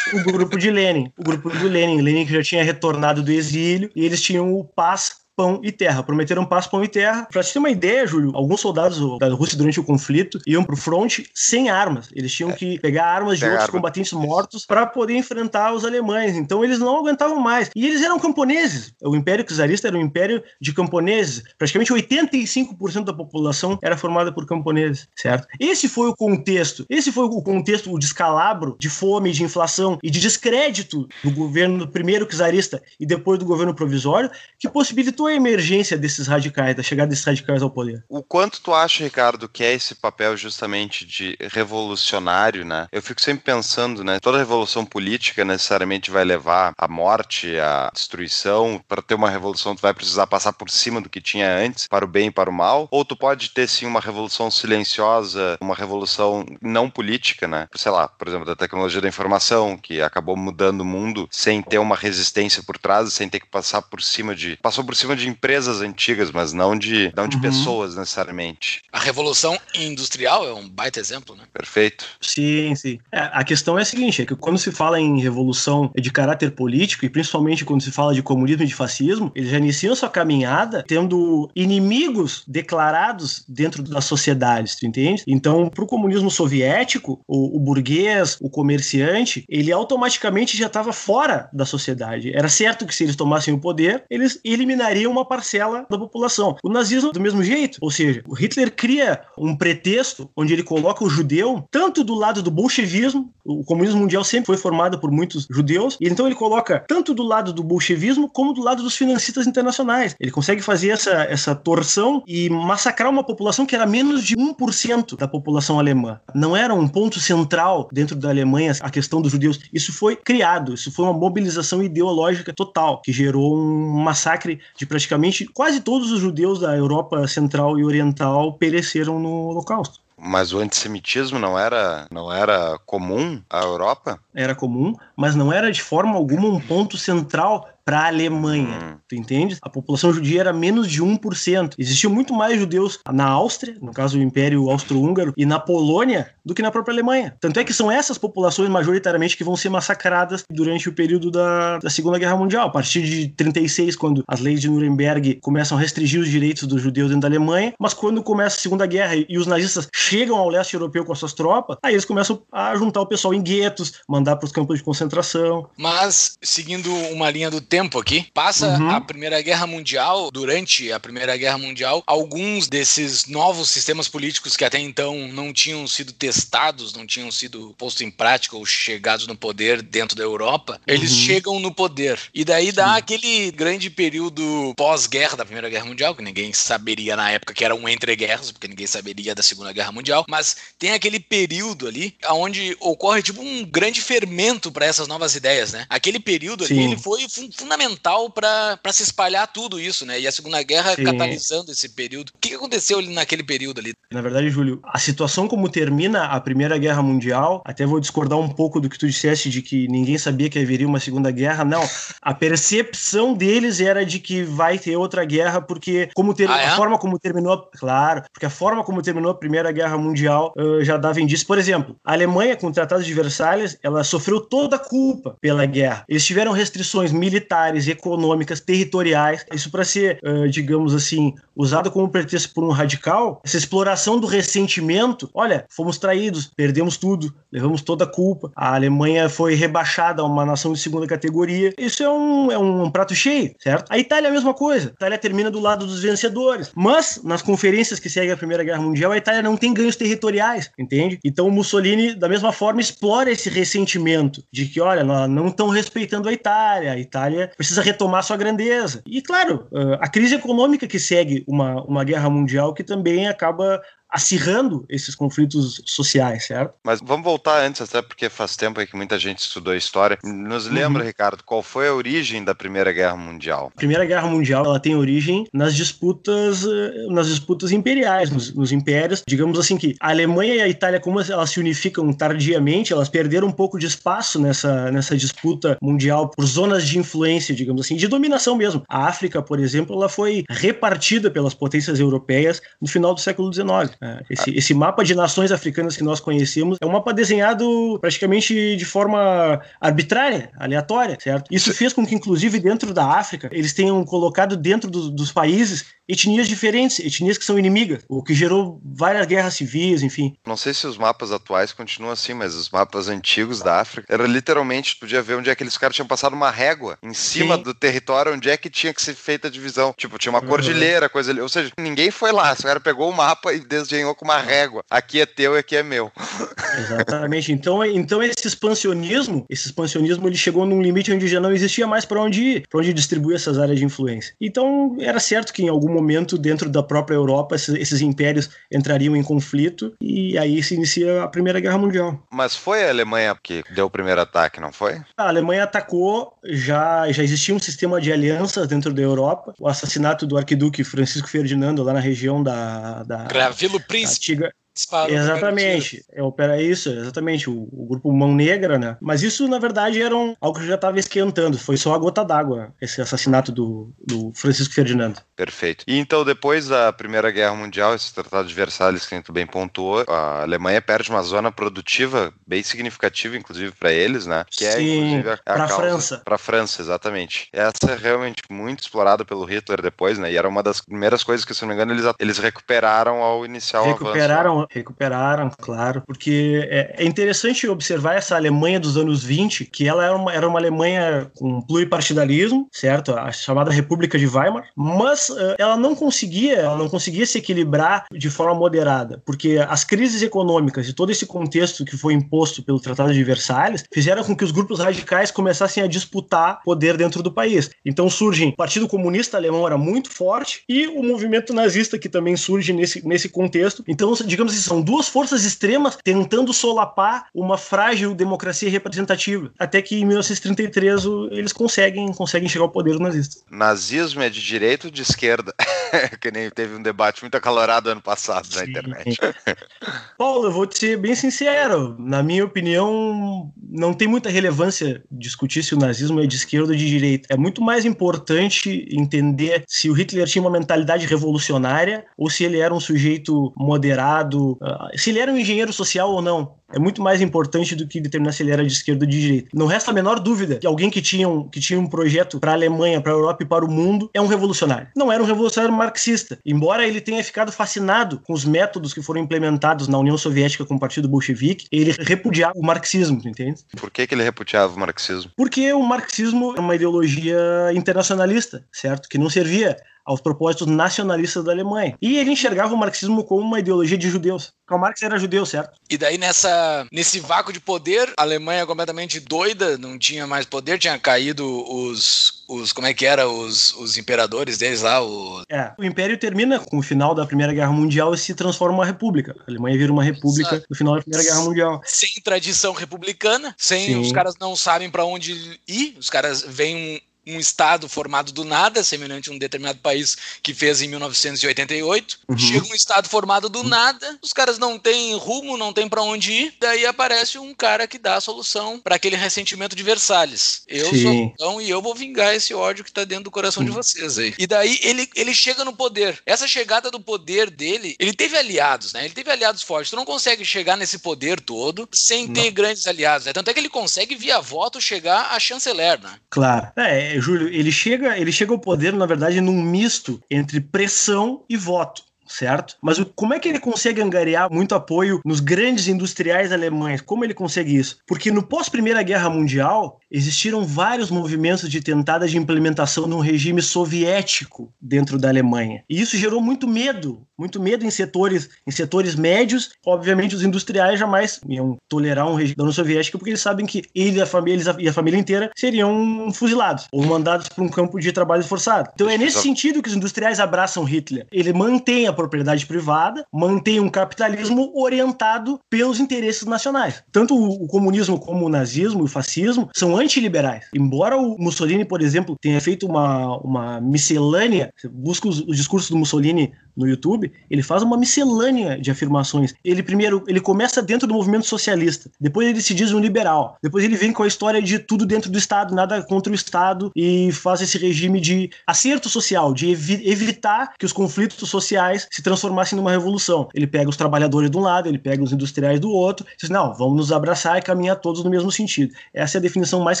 [0.12, 1.12] o grupo de Lenin.
[1.16, 2.00] O grupo do Lenin.
[2.00, 6.02] Lenin que já tinha retornado do exílio e eles tinham o paz pão e terra.
[6.02, 7.26] Prometeram paz, pão e terra.
[7.30, 10.76] Pra te ter uma ideia, Júlio, alguns soldados da Rússia durante o conflito iam pro
[10.76, 12.08] fronte sem armas.
[12.14, 12.54] Eles tinham é.
[12.54, 13.72] que pegar armas de outros arma.
[13.72, 16.36] combatentes mortos para poder enfrentar os alemães.
[16.36, 17.70] Então eles não aguentavam mais.
[17.74, 18.92] E eles eram camponeses.
[19.02, 21.42] O Império Czarista era um império de camponeses.
[21.58, 25.46] Praticamente 85% da população era formada por camponeses, certo?
[25.58, 26.84] Esse foi o contexto.
[26.88, 31.86] Esse foi o contexto, o descalabro de fome, de inflação e de descrédito do governo
[31.88, 37.10] primeiro czarista e depois do governo provisório que possibilitou a emergência desses radicais, da chegada
[37.10, 38.04] desses radicais ao poder?
[38.08, 42.86] O quanto tu acha, Ricardo, que é esse papel justamente de revolucionário, né?
[42.92, 44.18] Eu fico sempre pensando, né?
[44.20, 48.82] Toda revolução política necessariamente vai levar à morte, à destruição.
[48.88, 52.04] Para ter uma revolução, tu vai precisar passar por cima do que tinha antes, para
[52.04, 52.88] o bem e para o mal.
[52.90, 57.68] Ou tu pode ter sim uma revolução silenciosa, uma revolução não política, né?
[57.74, 61.78] Sei lá, por exemplo, da tecnologia da informação, que acabou mudando o mundo sem ter
[61.78, 64.56] uma resistência por trás, sem ter que passar por cima de.
[64.62, 67.42] Passou por cima cima de empresas antigas, mas não de, não de uhum.
[67.42, 68.82] pessoas necessariamente.
[68.92, 71.44] A Revolução Industrial é um baita exemplo, né?
[71.52, 72.04] Perfeito.
[72.20, 72.98] Sim, sim.
[73.12, 76.52] É, a questão é a seguinte, é que quando se fala em revolução de caráter
[76.52, 80.08] político, e principalmente quando se fala de comunismo e de fascismo, eles já iniciam sua
[80.08, 85.22] caminhada tendo inimigos declarados dentro das sociedades, tu entende?
[85.26, 91.48] Então, para o comunismo soviético, o, o burguês, o comerciante, ele automaticamente já estava fora
[91.52, 92.32] da sociedade.
[92.34, 96.56] Era certo que se eles tomassem o poder, eles eliminariam uma parcela da população.
[96.62, 97.78] O nazismo, do mesmo jeito.
[97.80, 102.42] Ou seja, o Hitler cria um pretexto onde ele coloca o judeu tanto do lado
[102.42, 106.84] do bolchevismo, o comunismo mundial sempre foi formado por muitos judeus, e então ele coloca
[106.86, 110.14] tanto do lado do bolchevismo como do lado dos financistas internacionais.
[110.20, 115.16] Ele consegue fazer essa, essa torção e massacrar uma população que era menos de 1%
[115.16, 116.20] da população alemã.
[116.34, 119.58] Não era um ponto central dentro da Alemanha a questão dos judeus.
[119.72, 125.46] Isso foi criado, isso foi uma mobilização ideológica total, que gerou um massacre de praticamente
[125.46, 130.00] quase todos os judeus da Europa Central e Oriental pereceram no Holocausto.
[130.18, 134.20] Mas o antissemitismo não era, não era comum à Europa?
[134.34, 138.94] Era comum, mas não era de forma alguma um ponto central para a Alemanha.
[138.94, 138.98] Hum.
[139.08, 139.56] Tu entende?
[139.62, 141.74] A população judia era menos de 1%.
[141.78, 146.54] Existiam muito mais judeus na Áustria, no caso o Império Austro-Húngaro, e na Polônia do
[146.54, 147.34] que na própria Alemanha.
[147.40, 151.78] Tanto é que são essas populações majoritariamente que vão ser massacradas durante o período da,
[151.78, 152.68] da Segunda Guerra Mundial.
[152.68, 156.80] A partir de 36, quando as leis de Nuremberg começam a restringir os direitos dos
[156.80, 160.48] judeus dentro da Alemanha, mas quando começa a Segunda Guerra e os nazistas chegam ao
[160.48, 163.94] leste europeu com as suas tropas, aí eles começam a juntar o pessoal em guetos,
[164.08, 165.68] mandar para os campos de concentração.
[165.76, 168.26] Mas, seguindo uma linha do tempo aqui.
[168.34, 168.90] Passa uhum.
[168.90, 174.64] a Primeira Guerra Mundial, durante a Primeira Guerra Mundial, alguns desses novos sistemas políticos que
[174.64, 179.34] até então não tinham sido testados, não tinham sido postos em prática ou chegados no
[179.34, 181.16] poder dentro da Europa, eles uhum.
[181.16, 182.20] chegam no poder.
[182.34, 182.98] E daí dá Sim.
[182.98, 187.74] aquele grande período pós-guerra da Primeira Guerra Mundial, que ninguém saberia na época que era
[187.74, 192.76] um entre-guerras, porque ninguém saberia da Segunda Guerra Mundial, mas tem aquele período ali onde
[192.80, 195.86] ocorre tipo um grande fermento para essas novas ideias, né?
[195.88, 196.74] Aquele período Sim.
[196.74, 197.26] ali ele foi
[197.62, 200.20] fundamental para se espalhar tudo isso, né?
[200.20, 201.04] E a Segunda Guerra Sim.
[201.04, 202.30] catalisando esse período.
[202.34, 203.94] O que aconteceu ali naquele período ali?
[204.12, 208.48] Na verdade, Júlio, a situação como termina a Primeira Guerra Mundial, até vou discordar um
[208.48, 211.64] pouco do que tu disseste de que ninguém sabia que haveria uma Segunda Guerra.
[211.64, 211.82] Não,
[212.20, 216.66] a percepção deles era de que vai ter outra guerra porque como ter, ah, é?
[216.66, 220.84] a forma como terminou, claro, porque a forma como terminou a Primeira Guerra Mundial uh,
[220.84, 221.46] já dava indício.
[221.46, 225.64] Por exemplo, a Alemanha com o Tratado de Versalhes, ela sofreu toda a culpa pela
[225.66, 226.04] guerra.
[226.08, 229.44] Eles tiveram restrições militares econômicas, territoriais.
[229.52, 234.26] Isso para ser, uh, digamos assim, usado como pretexto por um radical, essa exploração do
[234.26, 235.30] ressentimento.
[235.34, 238.50] Olha, fomos traídos, perdemos tudo, levamos toda a culpa.
[238.56, 241.72] A Alemanha foi rebaixada a uma nação de segunda categoria.
[241.78, 243.90] Isso é um, é um prato cheio, certo?
[243.90, 244.88] A Itália é a mesma coisa.
[244.88, 246.70] A Itália termina do lado dos vencedores.
[246.74, 250.70] Mas, nas conferências que seguem a Primeira Guerra Mundial, a Itália não tem ganhos territoriais,
[250.78, 251.18] entende?
[251.24, 256.32] Então Mussolini, da mesma forma, explora esse ressentimento de que, olha, não estão respeitando a
[256.32, 259.02] Itália, a Itália precisa retomar sua grandeza.
[259.06, 259.66] E, claro,
[260.00, 263.80] a crise econômica que segue uma, uma guerra mundial que também acaba
[264.12, 266.74] acirrando esses conflitos sociais, certo?
[266.84, 270.18] Mas vamos voltar antes, até porque faz tempo que muita gente estudou história.
[270.22, 271.08] Nos lembra, uhum.
[271.08, 273.72] Ricardo, qual foi a origem da Primeira Guerra Mundial?
[273.74, 278.72] A Primeira Guerra Mundial ela tem origem nas disputas, eh, nas disputas imperiais, nos, nos
[278.72, 279.22] impérios.
[279.26, 283.48] Digamos assim que a Alemanha e a Itália, como elas se unificam tardiamente, elas perderam
[283.48, 288.06] um pouco de espaço nessa, nessa disputa mundial por zonas de influência, digamos assim, de
[288.08, 288.82] dominação mesmo.
[288.88, 293.96] A África, por exemplo, ela foi repartida pelas potências europeias no final do século XIX.
[294.02, 298.74] É, esse, esse, mapa de nações africanas que nós conhecemos é um mapa desenhado praticamente
[298.74, 301.46] de forma arbitrária, aleatória, certo?
[301.48, 305.84] Isso fez com que, inclusive, dentro da África, eles tenham colocado dentro do, dos países
[306.08, 310.36] etnias diferentes, etnias que são inimigas, o que gerou várias guerras civis, enfim.
[310.46, 314.26] Não sei se os mapas atuais continuam assim, mas os mapas antigos da África, era
[314.26, 317.62] literalmente, podia ver onde é que aqueles caras tinham passado uma régua em cima Sim.
[317.62, 319.94] do território onde é que tinha que ser feita a divisão.
[319.96, 320.48] Tipo, tinha uma uhum.
[320.48, 321.40] cordilheira, coisa ali.
[321.40, 324.82] Ou seja, ninguém foi lá, o cara pegou o mapa e desenhou com uma régua.
[324.90, 326.10] Aqui é teu e aqui é meu.
[326.78, 327.52] Exatamente.
[327.52, 332.04] Então, então esse expansionismo, esse expansionismo ele chegou num limite onde já não existia mais
[332.04, 334.34] para onde ir, para onde distribuir essas áreas de influência.
[334.40, 339.16] Então, era certo que em algum momento, dentro da própria Europa, esses, esses, impérios entrariam
[339.16, 342.22] em conflito e aí se inicia a Primeira Guerra Mundial.
[342.30, 345.00] Mas foi a Alemanha que deu o primeiro ataque, não foi?
[345.16, 349.54] A Alemanha atacou, já, já existia um sistema de alianças dentro da Europa.
[349.58, 353.02] O assassinato do arquiduque Francisco Ferdinando lá na região da.
[353.02, 354.38] da Gravilo Príncipe.
[354.74, 356.04] Disparou exatamente.
[356.12, 357.48] É, opera isso, exatamente.
[357.48, 358.96] O, o, grupo Mão Negra, né?
[359.00, 361.58] Mas isso, na verdade, era um, algo que já estava esquentando.
[361.58, 365.20] Foi só a gota d'água, esse assassinato do, do Francisco Ferdinando.
[365.36, 365.84] Perfeito.
[365.86, 369.46] E então, depois da Primeira Guerra Mundial, esse Tratado de Versalhes que a gente bem
[369.46, 374.44] pontuou, a Alemanha perde uma zona produtiva bem significativa, inclusive, para eles, né?
[374.50, 376.22] Que é, Sim, para a França.
[376.24, 377.48] Para a França, exatamente.
[377.52, 380.32] Essa é realmente muito explorada pelo Hitler depois, né?
[380.32, 383.44] E era uma das primeiras coisas que, se não me engano, eles, eles recuperaram ao
[383.44, 389.66] iniciar o recuperaram recuperaram, claro, porque é, é, interessante observar essa Alemanha dos anos 20,
[389.66, 393.12] que ela era uma, era uma Alemanha com pluripartidarismo, certo?
[393.12, 398.06] A chamada República de Weimar, mas uh, ela não conseguia, ela não conseguia se equilibrar
[398.12, 402.80] de forma moderada, porque as crises econômicas e todo esse contexto que foi imposto pelo
[402.80, 407.32] Tratado de Versalhes fizeram com que os grupos radicais começassem a disputar poder dentro do
[407.32, 407.70] país.
[407.84, 412.36] Então surgem o Partido Comunista Alemão era muito forte e o movimento nazista que também
[412.36, 413.82] surge nesse, nesse contexto.
[413.88, 419.50] Então, digamos assim, são duas forças extremas tentando solapar uma frágil democracia representativa.
[419.58, 423.40] Até que em 1933 eles conseguem, conseguem chegar ao poder nazista.
[423.50, 425.54] Nazismo é de direita ou de esquerda?
[426.20, 429.18] que nem teve um debate muito acalorado ano passado na internet.
[430.16, 431.96] Paulo, eu vou te ser bem sincero.
[431.98, 436.76] Na minha opinião, não tem muita relevância discutir se o nazismo é de esquerda ou
[436.76, 437.28] de direita.
[437.30, 442.58] É muito mais importante entender se o Hitler tinha uma mentalidade revolucionária ou se ele
[442.58, 447.02] era um sujeito moderado, ah, se ele era um engenheiro social ou não é muito
[447.02, 449.48] mais importante do que determinar se ele era de esquerda ou de direita.
[449.54, 452.52] Não resta a menor dúvida que alguém que tinha um, que tinha um projeto para
[452.52, 454.88] a Alemanha, para a Europa e para o mundo é um revolucionário.
[454.96, 459.20] Não era um revolucionário marxista, embora ele tenha ficado fascinado com os métodos que foram
[459.20, 463.60] implementados na União Soviética com o Partido Bolchevique, ele repudiava o marxismo, entende?
[463.76, 465.30] Por que, que ele repudiava o marxismo?
[465.36, 467.38] Porque o marxismo é uma ideologia
[467.74, 469.08] internacionalista, certo?
[469.08, 471.96] Que não servia aos propósitos nacionalistas da Alemanha.
[472.00, 474.52] E ele enxergava o marxismo como uma ideologia de judeus.
[474.66, 475.78] Karl Marx era judeu, certo?
[475.88, 476.18] E daí
[476.62, 481.44] nessa nesse vácuo de poder, a Alemanha completamente doida, não tinha mais poder, tinha caído
[481.68, 486.18] os os como é que era os, os imperadores deles lá, o É, o império
[486.18, 489.34] termina com o final da Primeira Guerra Mundial e se transforma em uma república.
[489.46, 490.66] A Alemanha vira uma república Exato.
[490.68, 491.80] no final da Primeira Guerra Mundial.
[491.84, 494.00] Sem tradição republicana, sem Sim.
[494.00, 498.82] os caras não sabem para onde ir, os caras vêm um estado formado do nada,
[498.82, 502.18] semelhante a um determinado país que fez em 1988.
[502.28, 502.38] Uhum.
[502.38, 506.32] Chega um estado formado do nada, os caras não têm rumo, não têm para onde
[506.32, 510.62] ir, daí aparece um cara que dá a solução para aquele ressentimento de Versalhes.
[510.66, 511.02] Eu Sim.
[511.02, 513.68] sou então e eu vou vingar esse ódio que tá dentro do coração uhum.
[513.68, 514.34] de vocês aí.
[514.38, 516.20] E daí ele, ele chega no poder.
[516.26, 519.04] Essa chegada do poder dele, ele teve aliados, né?
[519.04, 519.90] Ele teve aliados fortes.
[519.90, 522.34] Tu não consegue chegar nesse poder todo sem não.
[522.34, 523.32] ter grandes aliados, né?
[523.32, 526.16] Tanto é que ele consegue via voto chegar a chanceler, né?
[526.30, 526.72] Claro.
[526.76, 531.56] É, Júlio, ele chega, ele chega ao poder, na verdade, num misto entre pressão e
[531.56, 532.76] voto certo?
[532.80, 537.00] Mas o, como é que ele consegue angariar muito apoio nos grandes industriais alemães?
[537.00, 537.98] Como ele consegue isso?
[538.06, 543.62] Porque no pós-Primeira Guerra Mundial, existiram vários movimentos de tentada de implementação de um regime
[543.62, 545.82] soviético dentro da Alemanha.
[545.88, 549.70] E isso gerou muito medo, muito medo em setores, em setores médios.
[549.84, 553.82] Obviamente, os industriais jamais iam tolerar um regime da União Soviética porque eles sabem que
[553.94, 557.98] ele e a família, e a família inteira seriam fuzilados ou mandados para um campo
[557.98, 558.90] de trabalho forçado.
[558.94, 561.26] Então é nesse sentido que os industriais abraçam Hitler.
[561.32, 567.02] Ele mantém a propriedade privada, mantém um capitalismo orientado pelos interesses nacionais.
[567.10, 570.66] Tanto o comunismo como o nazismo e o fascismo são antiliberais.
[570.74, 575.90] Embora o Mussolini, por exemplo, tenha feito uma, uma miscelânea, você busca os, os discursos
[575.90, 579.54] do Mussolini no YouTube, ele faz uma miscelânea de afirmações.
[579.64, 583.84] Ele primeiro, ele começa dentro do movimento socialista, depois ele se diz um liberal, depois
[583.84, 587.30] ele vem com a história de tudo dentro do Estado, nada contra o Estado e
[587.32, 592.76] faz esse regime de acerto social, de evi evitar que os conflitos sociais se transformassem
[592.76, 593.48] numa revolução.
[593.54, 596.74] Ele pega os trabalhadores de um lado, ele pega os industriais do outro, diz, não,
[596.74, 598.92] vamos nos abraçar e caminhar todos no mesmo sentido.
[599.12, 600.00] Essa é a definição mais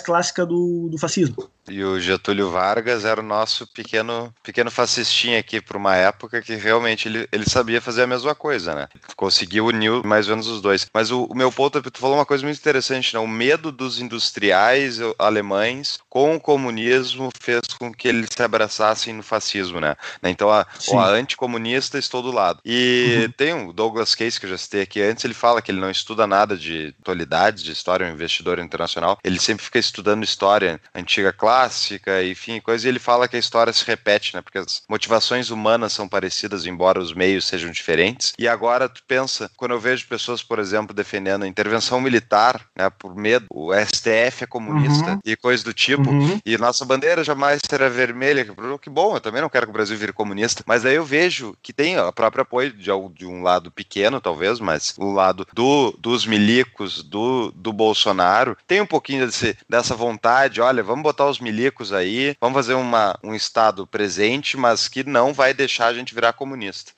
[0.00, 1.36] clássica do, do fascismo.
[1.68, 6.56] E o Getúlio Vargas era o nosso pequeno, pequeno fascistinha aqui por uma época que
[6.62, 8.88] realmente ele, ele sabia fazer a mesma coisa, né?
[9.16, 10.86] Conseguiu unir mais ou menos os dois.
[10.92, 13.20] Mas o, o meu ponto, é tu falou uma coisa muito interessante, né?
[13.20, 19.22] O medo dos industriais alemães com o comunismo fez com que eles se abraçassem no
[19.22, 19.96] fascismo, né?
[20.22, 22.60] Então a, a anticomunista estou do lado.
[22.64, 23.32] E uhum.
[23.32, 25.90] tem o Douglas Case, que eu já citei aqui antes, ele fala que ele não
[25.90, 29.18] estuda nada de atualidades, de história, é um investidor internacional.
[29.24, 33.72] Ele sempre fica estudando história antiga clássica, enfim, coisa, e ele fala que a história
[33.72, 34.42] se repete, né?
[34.42, 38.32] Porque as motivações humanas são parecidas embora os meios sejam diferentes.
[38.38, 42.90] E agora tu pensa, quando eu vejo pessoas, por exemplo, defendendo a intervenção militar, né,
[42.90, 45.20] por medo, o STF é comunista uhum.
[45.24, 46.40] e coisas do tipo, uhum.
[46.44, 48.46] e nossa bandeira jamais será vermelha,
[48.80, 51.56] que bom, eu também não quero que o Brasil vire comunista, mas aí eu vejo
[51.62, 55.92] que tem a própria apoio de, de um lado pequeno, talvez, mas o lado do,
[55.98, 61.40] dos milicos, do, do Bolsonaro, tem um pouquinho desse, dessa vontade, olha, vamos botar os
[61.40, 66.14] milicos aí, vamos fazer uma, um Estado presente, mas que não vai deixar a gente
[66.14, 66.41] virar comunista.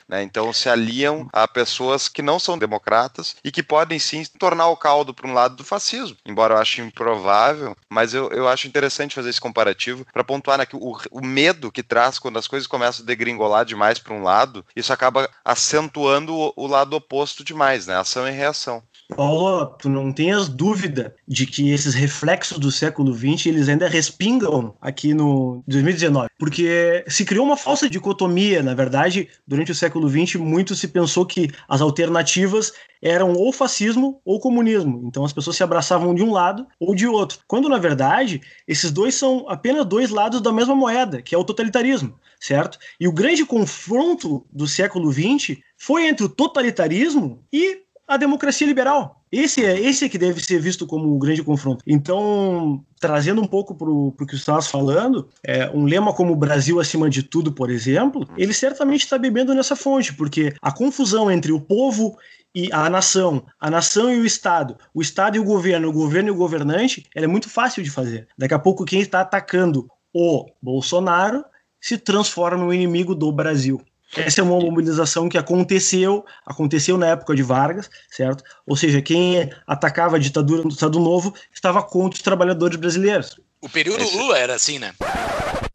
[0.08, 0.22] Né?
[0.22, 4.76] Então se aliam a pessoas que não são democratas e que podem sim tornar o
[4.76, 6.16] caldo para um lado do fascismo.
[6.24, 10.66] Embora eu ache improvável, mas eu, eu acho interessante fazer esse comparativo para pontuar né,
[10.66, 14.22] que o, o medo que traz quando as coisas começam a degringolar demais para um
[14.22, 17.96] lado, isso acaba acentuando o, o lado oposto demais, né?
[17.96, 18.82] Ação e reação.
[19.08, 24.74] Paulo, tu não tenhas dúvida de que esses reflexos do século XX eles ainda respingam
[24.80, 30.36] aqui no 2019, porque se criou uma falsa dicotomia, na verdade, durante o século XX
[30.36, 35.62] muito se pensou que as alternativas eram ou fascismo ou comunismo, então as pessoas se
[35.62, 40.08] abraçavam de um lado ou de outro, quando na verdade esses dois são apenas dois
[40.08, 42.78] lados da mesma moeda, que é o totalitarismo, certo?
[42.98, 49.22] E o grande confronto do século XX foi entre o totalitarismo e a democracia liberal.
[49.30, 51.82] Esse é esse é que deve ser visto como o grande confronto.
[51.86, 56.78] Então, trazendo um pouco para o que você estava falando, é, um lema como Brasil
[56.78, 61.52] acima de tudo, por exemplo, ele certamente está bebendo nessa fonte, porque a confusão entre
[61.52, 62.16] o povo
[62.54, 66.28] e a nação, a nação e o Estado, o Estado e o governo, o governo
[66.28, 68.28] e o governante, ela é muito fácil de fazer.
[68.38, 71.44] Daqui a pouco, quem está atacando o Bolsonaro
[71.80, 73.82] se transforma no inimigo do Brasil.
[74.16, 78.44] Essa é uma mobilização que aconteceu, aconteceu na época de Vargas, certo?
[78.66, 83.40] Ou seja, quem atacava a ditadura do Estado Novo estava contra os trabalhadores brasileiros.
[83.60, 84.92] O período Lula era assim, né?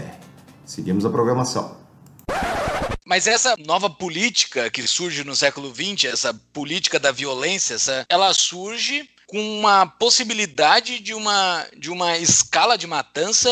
[0.64, 1.78] Seguimos a programação.
[3.04, 8.34] Mas essa nova política que surge no século XX, essa política da violência, essa, ela
[8.34, 13.50] surge com uma possibilidade de uma, de uma escala de matança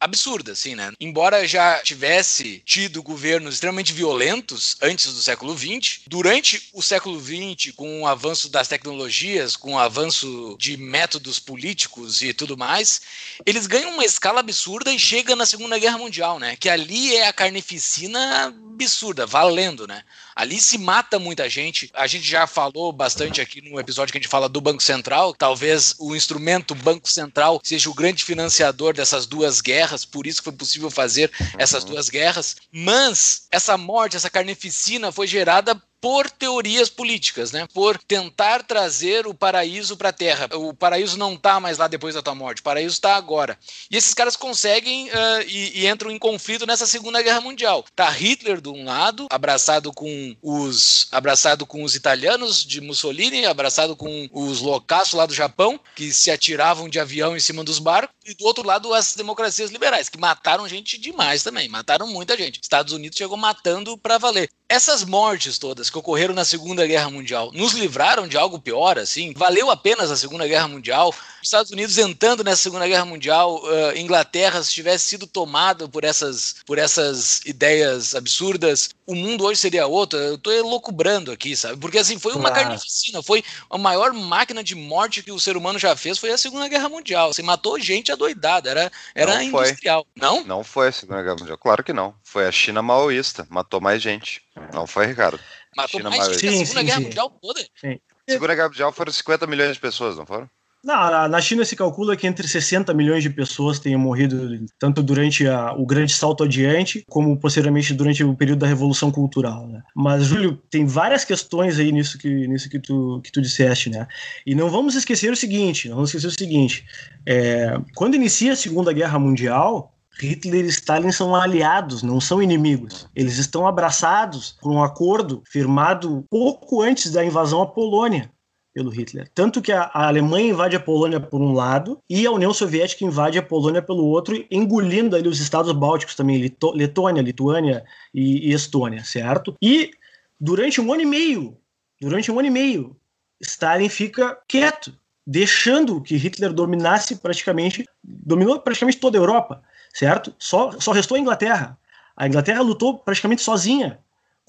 [0.00, 0.92] absurda, assim, né?
[0.98, 7.72] Embora já tivesse tido governos extremamente violentos antes do século XX, durante o século XX,
[7.76, 13.02] com o avanço das tecnologias, com o avanço de métodos políticos e tudo mais,
[13.44, 16.56] eles ganham uma escala absurda e chega na Segunda Guerra Mundial, né?
[16.56, 20.02] Que ali é a carnificina absurda, valendo, né?
[20.34, 21.90] Ali se mata muita gente.
[21.94, 25.34] A gente já falou bastante aqui no episódio que a gente fala do Banco Central.
[25.34, 30.44] Talvez o instrumento Banco Central seja o grande financiador dessas duas guerras, por isso que
[30.44, 31.90] foi possível fazer essas uhum.
[31.90, 32.56] duas guerras.
[32.72, 37.66] Mas essa morte, essa carnificina foi gerada por teorias políticas, né?
[37.74, 40.48] Por tentar trazer o paraíso para a Terra.
[40.54, 43.58] O paraíso não está mais lá depois da tua morte, o paraíso está agora.
[43.90, 47.84] E esses caras conseguem uh, e, e, entram em conflito nessa Segunda Guerra Mundial.
[47.94, 53.94] Tá Hitler de um lado, abraçado com os abraçado com os italianos de Mussolini, abraçado
[53.94, 58.14] com os loucaços lá do Japão, que se atiravam de avião em cima dos barcos,
[58.24, 62.60] e do outro lado as democracias liberais, que mataram gente demais também, mataram muita gente.
[62.62, 64.50] Estados Unidos chegou matando para valer.
[64.70, 69.34] Essas mortes todas que ocorreram na Segunda Guerra Mundial nos livraram de algo pior, assim?
[69.36, 71.08] Valeu apenas a Segunda Guerra Mundial?
[71.08, 76.04] Os Estados Unidos entrando nessa Segunda Guerra Mundial, uh, Inglaterra, se tivesse sido tomado por
[76.04, 80.16] essas, por essas ideias absurdas, o mundo hoje seria outro.
[80.16, 81.76] Eu tô elocubrando aqui, sabe?
[81.78, 82.66] Porque assim, foi uma claro.
[82.66, 86.38] carnificina, foi a maior máquina de morte que o ser humano já fez, foi a
[86.38, 87.32] Segunda Guerra Mundial.
[87.32, 90.06] Você matou gente adoidada, era, era não industrial.
[90.14, 90.44] Não?
[90.44, 92.14] Não foi a Segunda Guerra Mundial, claro que não.
[92.22, 94.42] Foi a China maoísta, matou mais gente.
[94.72, 95.40] Não foi, Ricardo.
[95.76, 97.04] Matou China mais gente a Segunda sim, Guerra sim.
[97.04, 97.60] Mundial toda?
[97.80, 98.00] Sim.
[98.28, 100.48] Segunda Guerra Mundial foram 50 milhões de pessoas, não foram?
[100.82, 105.46] Não, na China se calcula que entre 60 milhões de pessoas tenham morrido tanto durante
[105.46, 109.66] a, o grande salto adiante, como posteriormente durante o período da Revolução Cultural.
[109.66, 109.82] Né?
[109.94, 114.08] Mas, Júlio, tem várias questões aí nisso que, nisso que, tu, que tu disseste, né?
[114.46, 116.86] E não vamos esquecer o seguinte, não vamos esquecer o seguinte,
[117.26, 123.06] é, quando inicia a Segunda Guerra Mundial, Hitler e Stalin são aliados, não são inimigos.
[123.14, 128.30] Eles estão abraçados por um acordo firmado pouco antes da invasão à Polônia
[128.72, 129.28] pelo Hitler.
[129.34, 133.04] Tanto que a, a, Alemanha invade a Polônia por um lado e a União Soviética
[133.04, 138.50] invade a Polônia pelo outro, engolindo ali os estados bálticos também, Lito, Letônia, Lituânia e,
[138.50, 139.56] e Estônia, certo?
[139.60, 139.90] E
[140.38, 141.56] durante um ano e meio,
[142.00, 142.96] durante um ano e meio,
[143.40, 144.92] Stalin fica quieto,
[145.26, 150.34] deixando que Hitler dominasse praticamente, dominou praticamente toda a Europa, certo?
[150.38, 151.78] Só, só restou a Inglaterra.
[152.16, 153.98] A Inglaterra lutou praticamente sozinha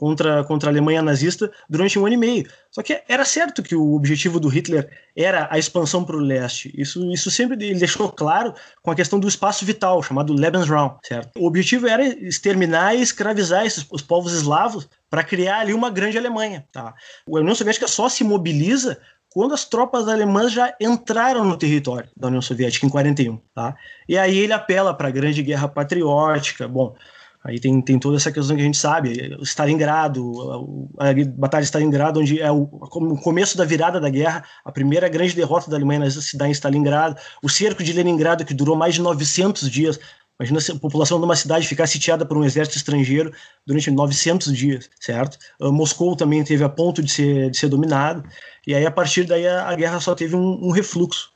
[0.02, 2.50] contra, contra a Alemanha nazista durante um ano e meio.
[2.72, 6.74] Só que era certo que o objetivo do Hitler era a expansão para o leste.
[6.76, 11.30] Isso, isso sempre ele deixou claro com a questão do espaço vital, chamado Lebensraum, certo?
[11.38, 16.18] O objetivo era exterminar e escravizar esses, os povos eslavos para criar ali uma grande
[16.18, 16.66] Alemanha.
[16.72, 16.96] Tá?
[17.28, 18.98] A União Soviética só se mobiliza
[19.30, 23.76] quando as tropas alemãs já entraram no território da União Soviética em 41, tá?
[24.10, 26.68] E aí ele apela para a Grande Guerra Patriótica.
[26.68, 26.96] Bom,
[27.44, 31.68] aí tem, tem toda essa questão que a gente sabe, Stalingrado, a, a Batalha de
[31.68, 35.78] Stalingrado, onde é o, o, começo da virada da guerra, a primeira grande derrota da
[35.78, 40.00] Alemanha se dá em Stalingrado, o cerco de Leningrado, que durou mais de 900 dias,
[40.42, 43.32] Imagina se a população de uma cidade ficar sitiada por um exército estrangeiro
[43.64, 45.38] durante 900 dias, certo?
[45.60, 48.24] Uh, Moscou também teve a ponto de ser, de ser dominado,
[48.66, 51.31] e aí a partir daí a, a guerra só teve um, um refluxo.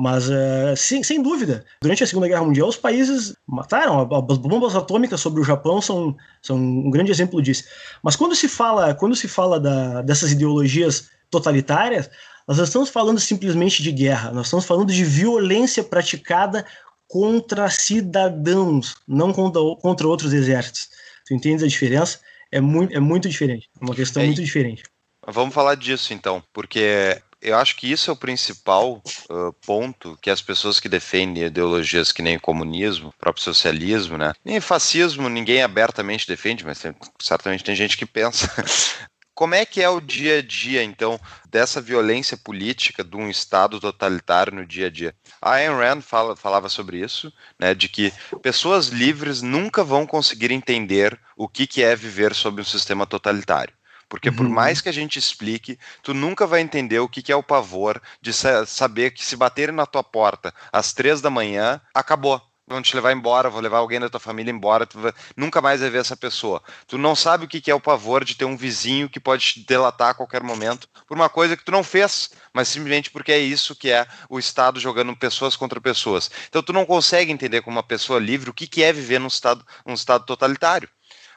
[0.00, 4.08] Mas, uh, sem, sem dúvida, durante a Segunda Guerra Mundial, os países mataram.
[4.30, 7.64] As bombas atômicas sobre o Japão são, são um grande exemplo disso.
[8.00, 12.08] Mas quando se fala, quando se fala da, dessas ideologias totalitárias,
[12.46, 16.64] nós não estamos falando simplesmente de guerra, nós estamos falando de violência praticada
[17.08, 20.90] contra cidadãos, não contra, contra outros exércitos.
[21.26, 22.20] Tu entende a diferença?
[22.52, 23.68] É muito, é muito diferente.
[23.80, 24.84] É uma questão é, muito diferente.
[25.26, 30.30] Vamos falar disso então, porque eu acho que isso é o principal uh, ponto que
[30.30, 34.32] as pessoas que defendem ideologias que nem o comunismo, o próprio socialismo, né?
[34.44, 38.50] Nem fascismo ninguém abertamente defende, mas tem, certamente tem gente que pensa.
[39.38, 41.16] Como é que é o dia a dia, então,
[41.48, 45.14] dessa violência política de um Estado totalitário no dia a dia?
[45.40, 48.12] A Ayn Rand fala, falava sobre isso, né, de que
[48.42, 53.72] pessoas livres nunca vão conseguir entender o que, que é viver sob um sistema totalitário.
[54.08, 54.52] Porque por uhum.
[54.52, 58.00] mais que a gente explique, tu nunca vai entender o que, que é o pavor
[58.20, 62.94] de saber que se baterem na tua porta às três da manhã, acabou vão te
[62.94, 65.98] levar embora, vou levar alguém da tua família embora, tu vai, nunca mais vai ver
[65.98, 66.62] essa pessoa.
[66.86, 69.60] Tu não sabe o que é o pavor de ter um vizinho que pode te
[69.66, 73.38] delatar a qualquer momento por uma coisa que tu não fez, mas simplesmente porque é
[73.38, 76.30] isso que é o Estado jogando pessoas contra pessoas.
[76.48, 79.64] Então tu não consegue entender como uma pessoa livre o que é viver num Estado,
[79.86, 80.88] num estado totalitário.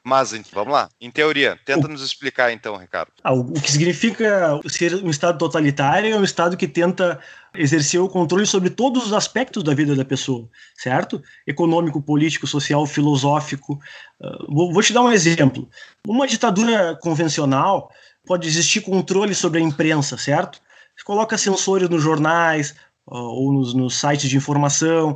[0.03, 3.11] Mas vamos lá, em teoria, tenta nos explicar então, Ricardo.
[3.23, 7.19] Ah, o que significa ser um Estado totalitário é um Estado que tenta
[7.53, 11.21] exercer o controle sobre todos os aspectos da vida da pessoa, certo?
[11.45, 13.79] Econômico, político, social, filosófico.
[14.19, 15.69] Uh, vou, te dar um exemplo.
[16.07, 17.91] Uma ditadura convencional
[18.25, 20.59] pode existir controle sobre a imprensa, certo?
[20.97, 22.71] Você coloca sensores nos jornais
[23.05, 25.15] uh, ou nos, nos sites de informação,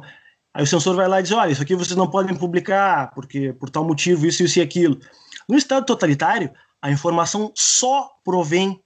[0.55, 3.51] Aí o censor vai lá e diz: olha, isso aqui vocês não podem publicar, porque
[3.51, 4.97] por tal motivo, isso, isso e aquilo.
[5.49, 6.49] No Estado totalitário,
[6.81, 8.81] a informação só provém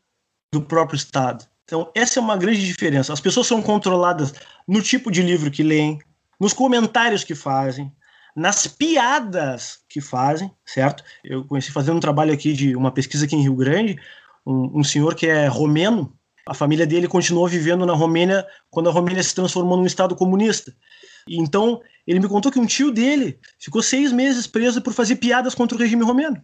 [0.51, 1.45] do próprio Estado.
[1.63, 3.13] Então, essa é uma grande diferença.
[3.13, 4.33] As pessoas são controladas
[4.67, 5.99] no tipo de livro que leem,
[6.39, 7.93] nos comentários que fazem,
[8.35, 11.03] nas piadas que fazem, certo?
[11.23, 13.95] Eu conheci fazendo um trabalho aqui de uma pesquisa aqui em Rio Grande,
[14.43, 16.11] um, um senhor que é romeno,
[16.47, 20.73] a família dele continuou vivendo na Romênia quando a Romênia se transformou num estado comunista.
[21.37, 25.53] Então, ele me contou que um tio dele ficou seis meses preso por fazer piadas
[25.53, 26.41] contra o regime romeno.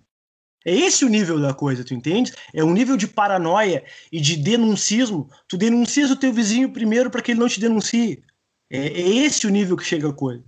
[0.66, 2.34] É esse o nível da coisa, tu entende?
[2.52, 5.30] É um nível de paranoia e de denuncismo.
[5.48, 8.24] Tu denuncias o teu vizinho primeiro para que ele não te denuncie.
[8.70, 10.44] É, é, esse o nível que chega a coisa,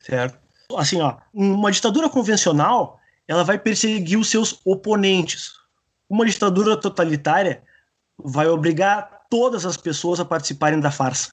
[0.00, 0.36] certo?
[0.76, 5.52] Assim, ó, uma ditadura convencional, ela vai perseguir os seus oponentes.
[6.08, 7.62] Uma ditadura totalitária
[8.18, 11.30] vai obrigar todas as pessoas a participarem da farsa,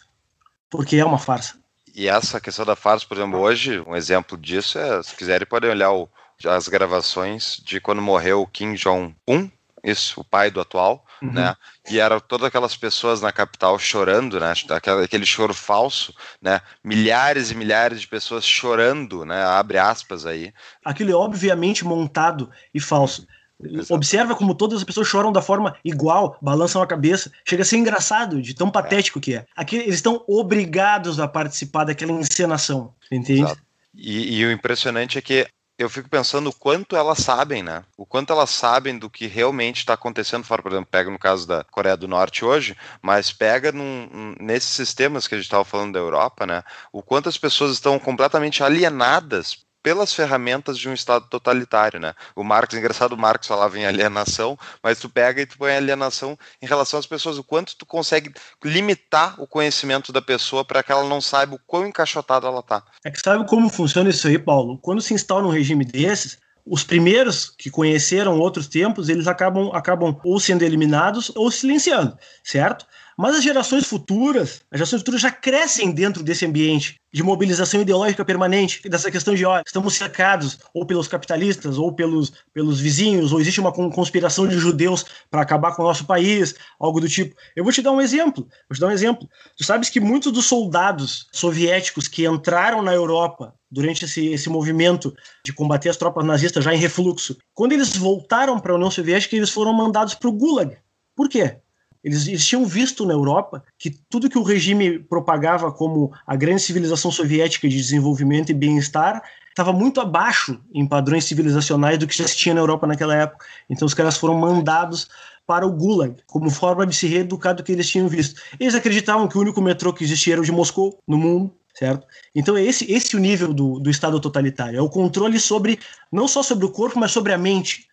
[0.70, 1.60] porque é uma farsa.
[1.96, 5.70] E essa questão da farsa, por exemplo, hoje, um exemplo disso é, se quiserem, podem
[5.70, 6.10] olhar o,
[6.46, 9.50] as gravações de quando morreu o Kim Jong-un,
[9.84, 11.32] isso, o pai do atual, uhum.
[11.32, 11.56] né?
[11.90, 14.54] E eram todas aquelas pessoas na capital chorando, né?
[14.70, 16.62] Aquele, aquele choro falso, né?
[16.84, 19.42] Milhares e milhares de pessoas chorando, né?
[19.44, 20.54] Abre aspas aí.
[20.84, 23.26] Aquilo é obviamente montado e falso.
[23.64, 23.94] Exato.
[23.94, 27.32] Observa como todas as pessoas choram da forma igual, balançam a cabeça.
[27.46, 29.22] Chega a ser engraçado, de tão patético é.
[29.22, 29.46] que é.
[29.56, 33.54] Aqui, eles estão obrigados a participar daquela encenação, entende?
[33.94, 35.46] E, e, o impressionante é que
[35.78, 37.84] eu fico pensando o quanto elas sabem, né?
[37.98, 40.62] O quanto elas sabem do que realmente está acontecendo fora.
[40.62, 45.28] Por exemplo, pega no caso da Coreia do Norte hoje, mas pega num, nesses sistemas
[45.28, 46.64] que a gente estava falando da Europa, né?
[46.92, 52.14] O quanto as pessoas estão completamente alienadas pelas ferramentas de um Estado totalitário, né?
[52.36, 56.38] O Marx, engraçado, o Marx falava em alienação, mas tu pega e tu põe alienação
[56.62, 58.32] em relação às pessoas, o quanto tu consegue
[58.64, 62.84] limitar o conhecimento da pessoa para que ela não saiba o quão encaixotada ela tá.
[63.04, 64.78] É que sabe como funciona isso aí, Paulo?
[64.78, 70.20] Quando se instala um regime desses, os primeiros que conheceram outros tempos, eles acabam, acabam
[70.24, 72.86] ou sendo eliminados ou silenciando, certo?
[73.22, 78.24] Mas as gerações futuras, as gerações futuras já crescem dentro desse ambiente de mobilização ideológica
[78.24, 83.42] permanente, dessa questão de, ó, estamos cercados ou pelos capitalistas, ou pelos, pelos vizinhos, ou
[83.42, 87.36] existe uma conspiração de judeus para acabar com o nosso país, algo do tipo.
[87.58, 89.28] Eu vou te dar um exemplo, vou te dar um exemplo.
[89.58, 95.14] Tu sabes que muitos dos soldados soviéticos que entraram na Europa durante esse, esse movimento
[95.44, 99.36] de combater as tropas nazistas já em refluxo, quando eles voltaram para a União Soviética,
[99.36, 100.78] eles foram mandados para o Gulag.
[101.16, 101.58] Por quê?
[102.04, 106.62] Eles, eles, tinham visto na Europa que tudo que o regime propagava como a grande
[106.62, 112.26] civilização soviética de desenvolvimento e bem-estar estava muito abaixo em padrões civilizacionais do que já
[112.26, 113.46] se tinha na Europa naquela época.
[113.70, 115.10] Então os caras foram mandados
[115.46, 118.40] para o Gulag, como forma de se reeducar do que eles tinham visto.
[118.60, 122.06] Eles acreditavam que o único metrô que existia era o de Moscou, no mundo, certo?
[122.36, 125.80] Então é esse, esse o nível do, do Estado totalitário, é o controle sobre,
[126.12, 127.88] não só sobre o corpo, mas sobre a mente.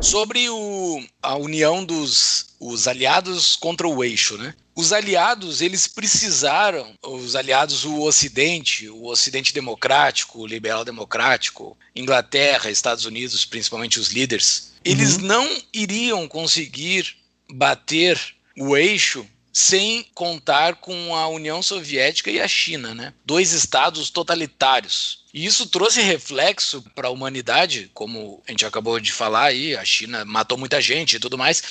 [0.00, 4.54] Sobre o, a união dos os aliados contra o eixo, né?
[4.74, 12.70] Os aliados, eles precisaram, os aliados, o Ocidente, o Ocidente democrático, o liberal democrático, Inglaterra,
[12.70, 15.22] Estados Unidos, principalmente os líderes, eles uhum.
[15.22, 17.16] não iriam conseguir
[17.50, 18.18] bater
[18.56, 23.14] o eixo sem contar com a União Soviética e a China, né?
[23.24, 25.24] Dois estados totalitários.
[25.32, 29.84] E isso trouxe reflexo para a humanidade, como a gente acabou de falar aí, a
[29.84, 31.62] China matou muita gente e tudo mais.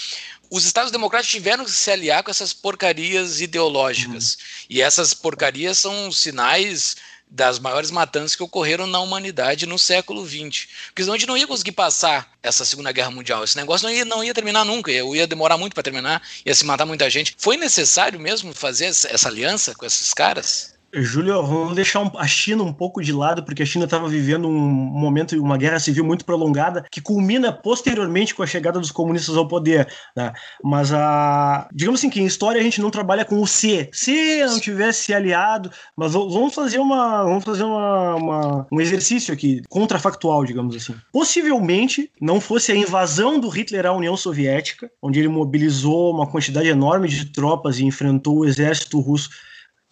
[0.50, 4.36] Os Estados Democráticos tiveram que se aliar com essas porcarias ideológicas.
[4.36, 4.40] Uhum.
[4.70, 6.96] E essas porcarias são sinais
[7.34, 10.68] das maiores matanças que ocorreram na humanidade no século XX.
[10.86, 13.44] Porque senão a gente não ia conseguir passar essa Segunda Guerra Mundial.
[13.44, 16.54] Esse negócio não ia, não ia terminar nunca, ia, ia demorar muito para terminar, ia
[16.54, 17.36] se matar muita gente.
[17.40, 20.73] Foi necessário mesmo fazer essa aliança com esses caras?
[20.96, 24.60] Júlio, vamos deixar a China um pouco de lado, porque a China estava vivendo um
[24.60, 29.48] momento, uma guerra civil muito prolongada, que culmina posteriormente com a chegada dos comunistas ao
[29.48, 29.88] poder.
[30.16, 30.32] Né?
[30.64, 33.90] Mas, a, digamos assim, que em história a gente não trabalha com o se.
[33.92, 39.34] Se não tivesse se aliado, mas vamos fazer, uma, vamos fazer uma, uma, um exercício
[39.34, 40.96] aqui, contrafactual, digamos assim.
[41.12, 46.68] Possivelmente não fosse a invasão do Hitler à União Soviética, onde ele mobilizou uma quantidade
[46.68, 49.30] enorme de tropas e enfrentou o exército russo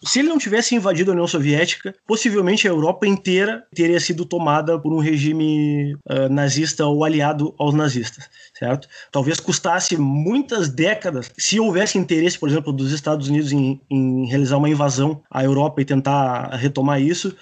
[0.04, 4.78] se ele não tivesse invadido a União Soviética, possivelmente a Europa inteira teria sido tomada
[4.78, 8.28] por um regime uh, nazista ou aliado aos nazistas,
[8.58, 8.88] certo?
[9.10, 14.56] Talvez custasse muitas décadas, se houvesse interesse, por exemplo, dos Estados Unidos em, em realizar
[14.56, 17.34] uma invasão à Europa e tentar retomar isso,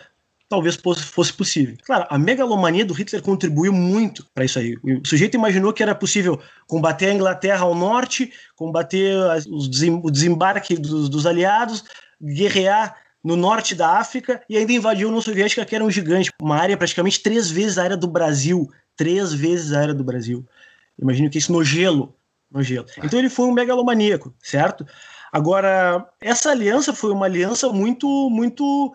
[0.50, 1.76] talvez fosse possível.
[1.84, 4.76] Claro, a megalomania do Hitler contribuiu muito para isso aí.
[4.82, 9.16] O sujeito imaginou que era possível combater a Inglaterra ao norte, combater
[9.48, 11.84] o desembarque dos, dos aliados,
[12.20, 16.30] guerrear no norte da África e ainda invadiu a União Soviética, que era um gigante,
[16.40, 18.70] uma área praticamente três vezes a área do Brasil.
[18.96, 20.44] Três vezes a área do Brasil.
[20.98, 22.14] Imagino que isso no gelo.
[22.50, 22.86] No gelo.
[22.98, 23.02] Ah.
[23.04, 24.86] Então ele foi um megalomaníaco, certo?
[25.32, 28.92] Agora, essa aliança foi uma aliança muito, muito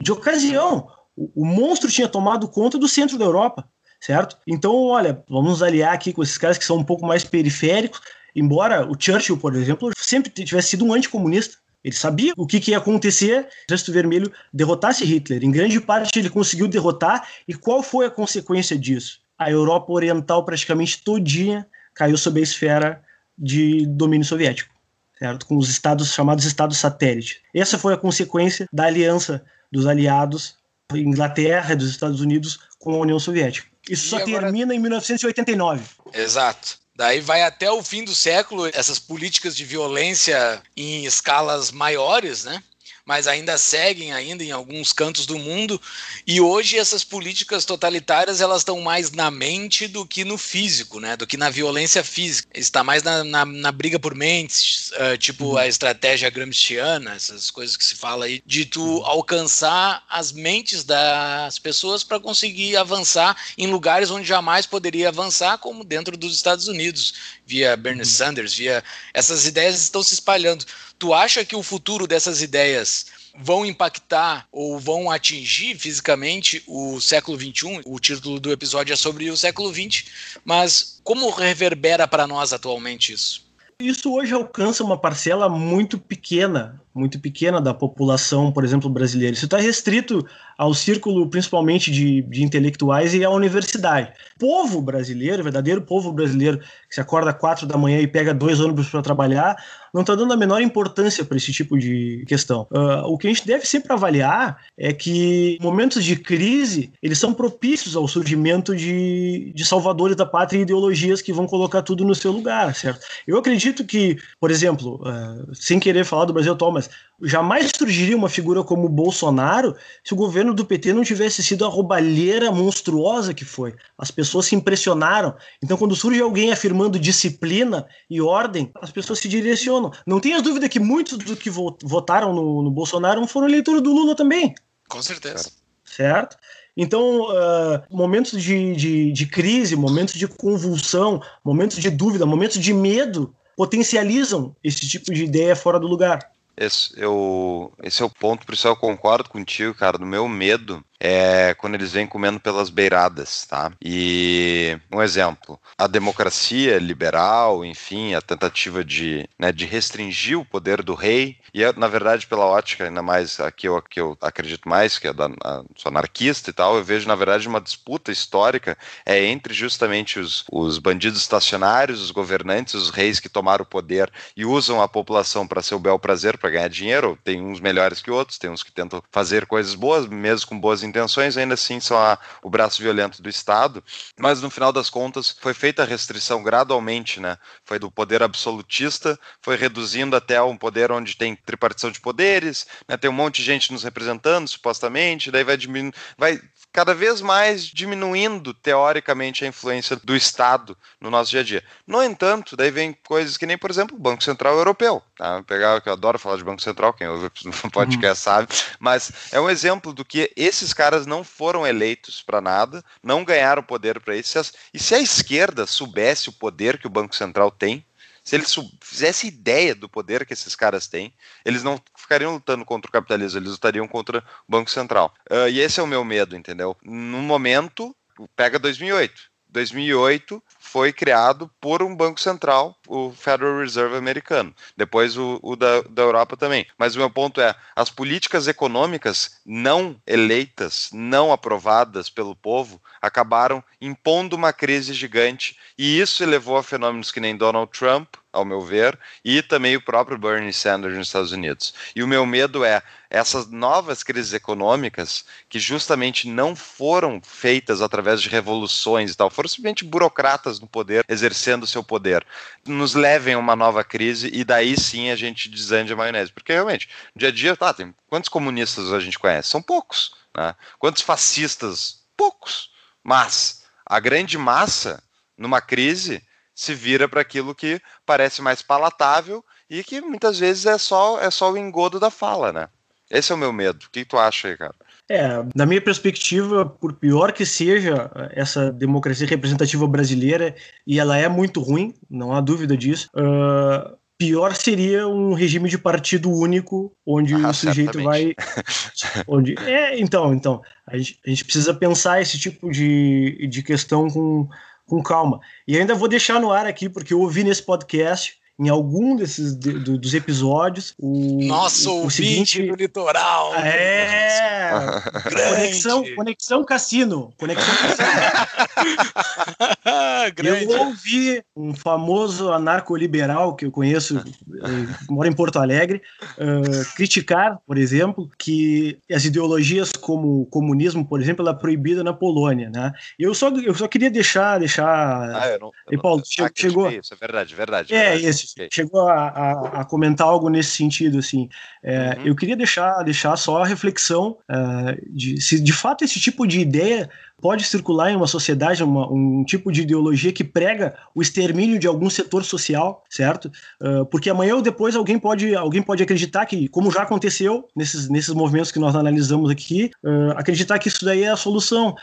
[0.00, 0.88] de ocasião.
[1.16, 3.68] O, o monstro tinha tomado conta do centro da Europa,
[4.00, 4.38] certo?
[4.46, 8.00] Então, olha, vamos aliar aqui com esses caras que são um pouco mais periféricos,
[8.36, 12.70] embora o Churchill, por exemplo, sempre tivesse sido um anticomunista, ele sabia o que, que
[12.70, 15.44] ia acontecer se o Exército Vermelho derrotasse Hitler.
[15.44, 17.28] Em grande parte, ele conseguiu derrotar.
[17.46, 19.20] E qual foi a consequência disso?
[19.38, 23.04] A Europa Oriental, praticamente todinha, caiu sob a esfera
[23.36, 24.72] de domínio soviético,
[25.18, 25.44] certo?
[25.44, 27.42] com os estados chamados estados satélite.
[27.54, 30.56] Essa foi a consequência da aliança dos aliados
[30.92, 33.68] Inglaterra e dos Estados Unidos com a União Soviética.
[33.88, 34.42] Isso e só agora...
[34.42, 35.82] termina em 1989.
[36.12, 36.78] Exato.
[36.96, 42.62] Daí vai até o fim do século essas políticas de violência em escalas maiores, né?
[43.06, 45.80] Mas ainda seguem ainda em alguns cantos do mundo.
[46.26, 51.16] E hoje essas políticas totalitárias elas estão mais na mente do que no físico, né?
[51.16, 52.48] Do que na violência física.
[52.54, 55.56] Está mais na, na, na briga por mentes, uh, tipo uhum.
[55.58, 59.04] a estratégia gramsciana, essas coisas que se fala aí, de tu uhum.
[59.04, 65.84] alcançar as mentes das pessoas para conseguir avançar em lugares onde jamais poderia avançar, como
[65.84, 67.14] dentro dos Estados Unidos,
[67.46, 68.08] via Bernie uhum.
[68.08, 68.82] Sanders, via
[69.12, 70.64] essas ideias estão se espalhando.
[71.04, 73.04] Tu acha que o futuro dessas ideias
[73.38, 77.82] vão impactar ou vão atingir fisicamente o século XXI?
[77.84, 80.06] O título do episódio é sobre o século XX,
[80.46, 83.44] mas como reverbera para nós atualmente isso?
[83.78, 89.34] Isso hoje alcança uma parcela muito pequena muito pequena da população, por exemplo, brasileira.
[89.34, 90.24] Isso está restrito
[90.56, 94.12] ao círculo, principalmente de, de intelectuais e à universidade.
[94.38, 98.60] Povo brasileiro, verdadeiro povo brasileiro, que se acorda às quatro da manhã e pega dois
[98.60, 99.56] ônibus para trabalhar,
[99.92, 102.66] não está dando a menor importância para esse tipo de questão.
[102.70, 107.32] Uh, o que a gente deve sempre avaliar é que momentos de crise eles são
[107.32, 112.14] propícios ao surgimento de, de salvadores da pátria e ideologias que vão colocar tudo no
[112.14, 113.06] seu lugar, certo?
[113.26, 116.83] Eu acredito que, por exemplo, uh, sem querer falar do Brasil atual, mas
[117.22, 119.74] jamais surgiria uma figura como o Bolsonaro
[120.04, 123.74] se o governo do PT não tivesse sido a roubalheira monstruosa que foi.
[123.96, 125.34] As pessoas se impressionaram.
[125.62, 129.92] Então, quando surge alguém afirmando disciplina e ordem, as pessoas se direcionam.
[130.06, 134.14] Não tenha dúvida que muitos dos que votaram no, no Bolsonaro foram eleitores do Lula
[134.14, 134.54] também.
[134.88, 135.50] Com certeza.
[135.84, 136.36] Certo?
[136.76, 142.74] Então, uh, momentos de, de, de crise, momentos de convulsão, momentos de dúvida, momentos de
[142.74, 146.33] medo potencializam esse tipo de ideia fora do lugar.
[146.56, 149.98] Esse, eu, esse é o ponto, por isso eu concordo contigo, cara.
[149.98, 153.70] No meu medo é quando eles vêm comendo pelas beiradas, tá?
[153.84, 160.82] E um exemplo, a democracia liberal, enfim, a tentativa de, né, de restringir o poder
[160.82, 164.16] do rei, e é, na verdade, pela ótica, ainda mais a que eu, que eu
[164.18, 167.60] acredito mais, que é da a, sou anarquista e tal, eu vejo, na verdade, uma
[167.60, 173.62] disputa histórica é entre justamente os, os bandidos estacionários, os governantes, os reis que tomaram
[173.62, 177.18] o poder e usam a população para seu bel prazer, para ganhar dinheiro.
[177.22, 180.82] Tem uns melhores que outros, tem uns que tentam fazer coisas boas, mesmo com boas
[180.82, 183.82] intenções intenções ainda assim são a, o braço violento do Estado,
[184.16, 187.36] mas no final das contas foi feita a restrição gradualmente, né?
[187.64, 192.96] Foi do poder absolutista, foi reduzindo até um poder onde tem tripartição de poderes, né?
[192.96, 196.40] tem um monte de gente nos representando, supostamente, daí vai diminuindo, vai
[196.74, 201.62] cada vez mais diminuindo, teoricamente, a influência do Estado no nosso dia a dia.
[201.86, 205.00] No entanto, daí vem coisas que nem, por exemplo, o Banco Central Europeu.
[205.16, 205.40] Tá?
[205.44, 208.34] Pegar, que eu adoro falar de Banco Central, quem ouve no podcast uhum.
[208.34, 208.48] sabe,
[208.80, 213.62] mas é um exemplo do que esses caras não foram eleitos para nada, não ganharam
[213.62, 214.38] poder para isso.
[214.72, 217.84] E se a esquerda soubesse o poder que o Banco Central tem,
[218.24, 221.12] se eles fizessem ideia do poder que esses caras têm,
[221.44, 225.14] eles não ficariam lutando contra o capitalismo, eles lutariam contra o Banco Central.
[225.30, 226.74] Uh, e esse é o meu medo, entendeu?
[226.82, 227.94] No momento,
[228.34, 229.33] pega 2008.
[229.54, 234.52] 2008 foi criado por um banco central, o Federal Reserve americano.
[234.76, 236.66] Depois o, o da, da Europa também.
[236.76, 243.62] Mas o meu ponto é: as políticas econômicas não eleitas, não aprovadas pelo povo, acabaram
[243.80, 245.56] impondo uma crise gigante.
[245.78, 249.80] E isso levou a fenômenos que nem Donald Trump, ao meu ver, e também o
[249.80, 251.72] próprio Bernie Sanders nos Estados Unidos.
[251.94, 258.20] E o meu medo é essas novas crises econômicas que justamente não foram feitas através
[258.20, 262.26] de revoluções e tal, foram simplesmente burocratas no poder exercendo seu poder,
[262.66, 266.32] nos levem a uma nova crise e daí sim a gente desande a maionese.
[266.32, 269.48] Porque realmente, no dia a dia, tá, tem quantos comunistas a gente conhece?
[269.48, 270.14] São poucos.
[270.36, 270.54] Né?
[270.78, 272.02] Quantos fascistas?
[272.16, 272.70] Poucos.
[273.02, 275.02] Mas a grande massa,
[275.38, 276.22] numa crise,
[276.54, 281.30] se vira para aquilo que parece mais palatável e que muitas vezes é só, é
[281.30, 282.68] só o engodo da fala, né?
[283.10, 283.84] Esse é o meu medo.
[283.86, 284.74] O que tu acha aí, cara?
[285.08, 290.54] É, na minha perspectiva, por pior que seja essa democracia representativa brasileira,
[290.86, 295.76] e ela é muito ruim, não há dúvida disso, uh, pior seria um regime de
[295.76, 298.34] partido único, onde ah, o sujeito certamente.
[298.34, 298.34] vai.
[299.28, 304.08] onde, é, então, então a gente, a gente precisa pensar esse tipo de, de questão
[304.08, 304.48] com
[304.86, 305.40] com calma.
[305.66, 309.56] E ainda vou deixar no ar aqui, porque eu ouvi nesse podcast em algum desses
[309.56, 310.94] de, do, dos episódios.
[310.98, 313.54] O, Nosso o, o seguinte do litoral.
[313.56, 314.70] É!
[315.50, 317.32] conexão, conexão Cassino.
[317.36, 318.43] Conexão Cassino.
[320.42, 326.02] eu ouvi um famoso anarcoliberal que eu conheço, eh, mora em Porto Alegre,
[326.38, 332.02] uh, criticar, por exemplo, que as ideologias como o comunismo, por exemplo, ela é proibida
[332.02, 332.92] na Polônia, né?
[333.18, 334.86] Eu só, eu só queria deixar, deixar.
[335.34, 336.90] Ah, eu não, eu e Paulo, não, chegou.
[336.90, 337.94] Isso, é verdade, verdade.
[337.94, 338.26] É, verdade.
[338.26, 341.48] esse chegou a, a, a, comentar algo nesse sentido, assim.
[341.82, 342.26] É, uhum.
[342.26, 346.60] Eu queria deixar, deixar só a reflexão é, de se de fato esse tipo de
[346.60, 347.10] ideia
[347.40, 351.86] pode circular em uma sociedade, uma, um tipo de ideologia que prega o extermínio de
[351.86, 353.50] algum setor social, certo?
[353.80, 358.08] Uh, porque amanhã ou depois alguém pode, alguém pode acreditar que, como já aconteceu nesses,
[358.08, 361.94] nesses movimentos que nós analisamos aqui, uh, acreditar que isso daí é a solução.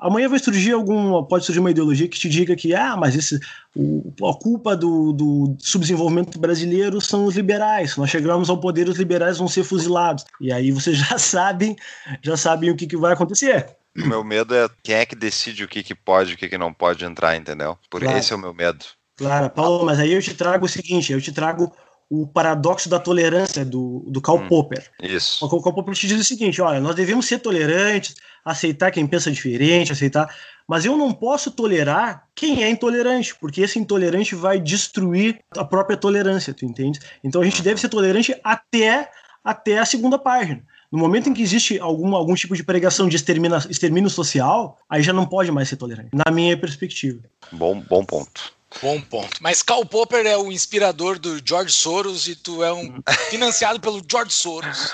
[0.00, 3.38] Amanhã vai surgir algum, pode surgir uma ideologia que te diga que ah, mas esse,
[3.76, 7.92] o, a culpa do, do, subdesenvolvimento brasileiro são os liberais.
[7.92, 10.24] Se nós chegarmos ao poder, os liberais vão ser fuzilados.
[10.40, 11.76] E aí vocês já sabem,
[12.22, 13.66] já sabem o que, que vai acontecer.
[14.02, 16.48] O meu medo é quem é que decide o que, que pode e o que,
[16.48, 17.78] que não pode entrar, entendeu?
[17.88, 18.18] Por claro.
[18.18, 18.84] esse é o meu medo.
[19.16, 21.72] Claro, Paulo, mas aí eu te trago o seguinte, eu te trago
[22.10, 24.90] o paradoxo da tolerância do, do Karl hum, Popper.
[25.00, 25.44] Isso.
[25.44, 29.30] O Karl Popper te diz o seguinte: olha, nós devemos ser tolerantes, aceitar quem pensa
[29.30, 30.34] diferente, aceitar.
[30.66, 35.96] Mas eu não posso tolerar quem é intolerante, porque esse intolerante vai destruir a própria
[35.96, 36.98] tolerância, tu entende?
[37.22, 39.10] Então a gente deve ser tolerante até,
[39.44, 40.64] até a segunda página.
[40.90, 45.12] No momento em que existe algum, algum tipo de pregação de extermínio social, aí já
[45.12, 47.20] não pode mais ser tolerante, na minha perspectiva.
[47.52, 48.52] Bom, bom ponto.
[48.80, 49.36] Bom ponto.
[49.40, 54.00] Mas Karl Popper é o inspirador do George Soros e tu é um financiado pelo
[54.08, 54.92] George Soros.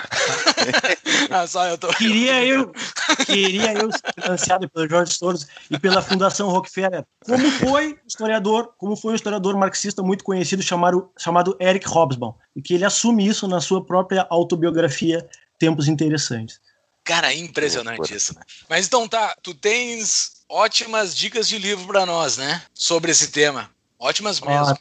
[1.30, 1.88] ah, só eu tô...
[1.88, 2.72] Queria eu,
[3.26, 7.04] queria eu ser financiado pelo George Soros e pela Fundação Rockefeller.
[7.24, 12.62] Como foi historiador, como foi um historiador marxista muito conhecido chamado, chamado Eric Hobsbawm, e
[12.62, 15.28] que ele assume isso na sua própria autobiografia
[15.58, 16.60] Tempos Interessantes.
[17.04, 18.40] Cara, impressionante isso, né?
[18.68, 22.62] Mas então tá, tu tens ótimas dicas de livro para nós, né?
[22.74, 23.70] Sobre esse tema.
[23.96, 24.66] Ótimas mesmo.
[24.66, 24.78] Ah,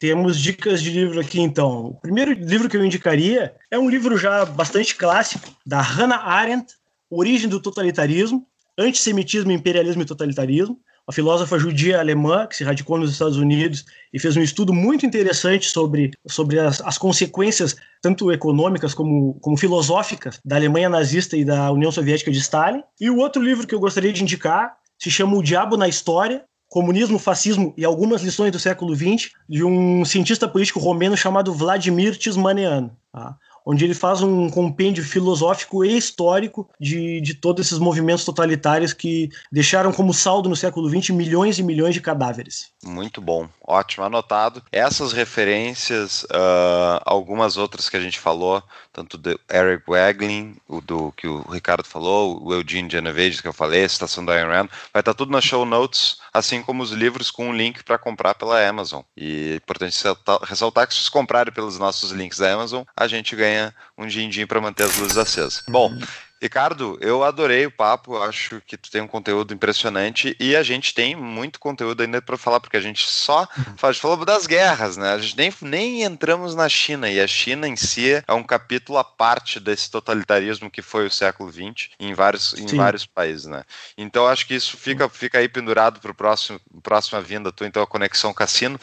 [0.00, 1.86] temos dicas de livro aqui, então.
[1.86, 6.74] O primeiro livro que eu indicaria é um livro já bastante clássico, da Hannah Arendt,
[7.08, 8.44] Origem do Totalitarismo,
[8.76, 10.80] Antissemitismo, Imperialismo e Totalitarismo.
[11.10, 15.04] Uma filósofa judia alemã que se radicou nos Estados Unidos e fez um estudo muito
[15.04, 21.44] interessante sobre, sobre as, as consequências, tanto econômicas como, como filosóficas, da Alemanha nazista e
[21.44, 22.84] da União Soviética de Stalin.
[23.00, 26.44] E o outro livro que eu gostaria de indicar se chama O Diabo na História,
[26.68, 32.16] Comunismo, Fascismo e Algumas Lições do Século XX, de um cientista político romeno chamado Vladimir
[32.16, 32.92] Tismanean.
[33.12, 33.36] Tá?
[33.70, 39.30] Onde ele faz um compêndio filosófico e histórico de, de todos esses movimentos totalitários que
[39.50, 42.72] deixaram como saldo no século XX milhões e milhões de cadáveres.
[42.82, 44.60] Muito bom, ótimo, anotado.
[44.72, 48.60] Essas referências, uh, algumas outras que a gente falou,
[48.92, 53.52] tanto do Eric Waglin, o do que o Ricardo falou, o Eugene Genovese que eu
[53.52, 56.90] falei, a citação da Ayn Rand, vai estar tudo nas show notes, assim como os
[56.90, 59.02] livros com um link para comprar pela Amazon.
[59.16, 59.96] E é importante
[60.42, 64.46] ressaltar que se vocês comprarem pelos nossos links da Amazon, a gente ganha um din-din
[64.46, 65.62] para manter as luzes acesas.
[65.68, 65.92] Bom,
[66.40, 70.94] Ricardo, eu adorei o papo, acho que tu tem um conteúdo impressionante e a gente
[70.94, 75.12] tem muito conteúdo ainda para falar, porque a gente só faz, falou das guerras, né?
[75.12, 78.98] A gente nem, nem entramos na China e a China em si é um capítulo
[78.98, 83.62] à parte desse totalitarismo que foi o século XX em vários, em vários países, né?
[83.98, 87.86] Então acho que isso fica, fica aí pendurado para próximo próxima vinda tu, então a
[87.86, 88.78] conexão cassino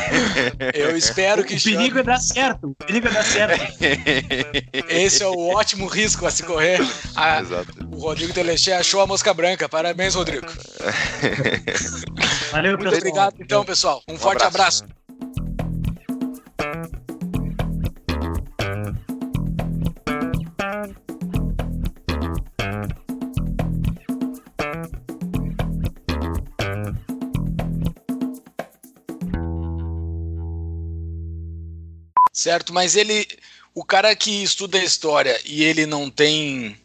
[0.74, 1.54] Eu espero que.
[1.54, 1.76] O chame...
[1.76, 2.68] perigo é dar certo.
[2.68, 3.78] O perigo é dar certo.
[4.88, 6.80] Esse é o ótimo risco a se correr.
[7.16, 7.40] A...
[7.48, 7.72] Exato.
[7.90, 9.68] O Rodrigo Teleche achou a mosca branca.
[9.68, 10.46] Parabéns, Rodrigo.
[12.50, 12.98] Valeu, Muito pessoal.
[12.98, 14.02] obrigado, então, pessoal.
[14.08, 14.84] Um, um forte abraço.
[14.84, 14.98] abraço.
[32.32, 33.26] Certo, mas ele,
[33.74, 36.80] o cara que estuda a história e ele não tem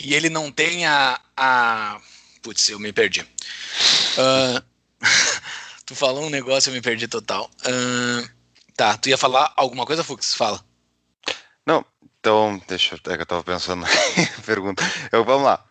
[0.00, 2.00] e ele não tem a, a
[2.46, 3.22] Putz, eu me perdi.
[3.22, 4.62] Uh,
[5.84, 7.50] Tu falou um negócio eu me perdi total.
[7.62, 8.28] Uh,
[8.76, 10.32] tá, tu ia falar alguma coisa, Fux?
[10.32, 10.64] Fala.
[11.66, 11.84] Não,
[12.20, 13.12] então, deixa eu.
[13.12, 14.84] É que eu tava pensando na pergunta.
[15.10, 15.64] Eu, vamos lá.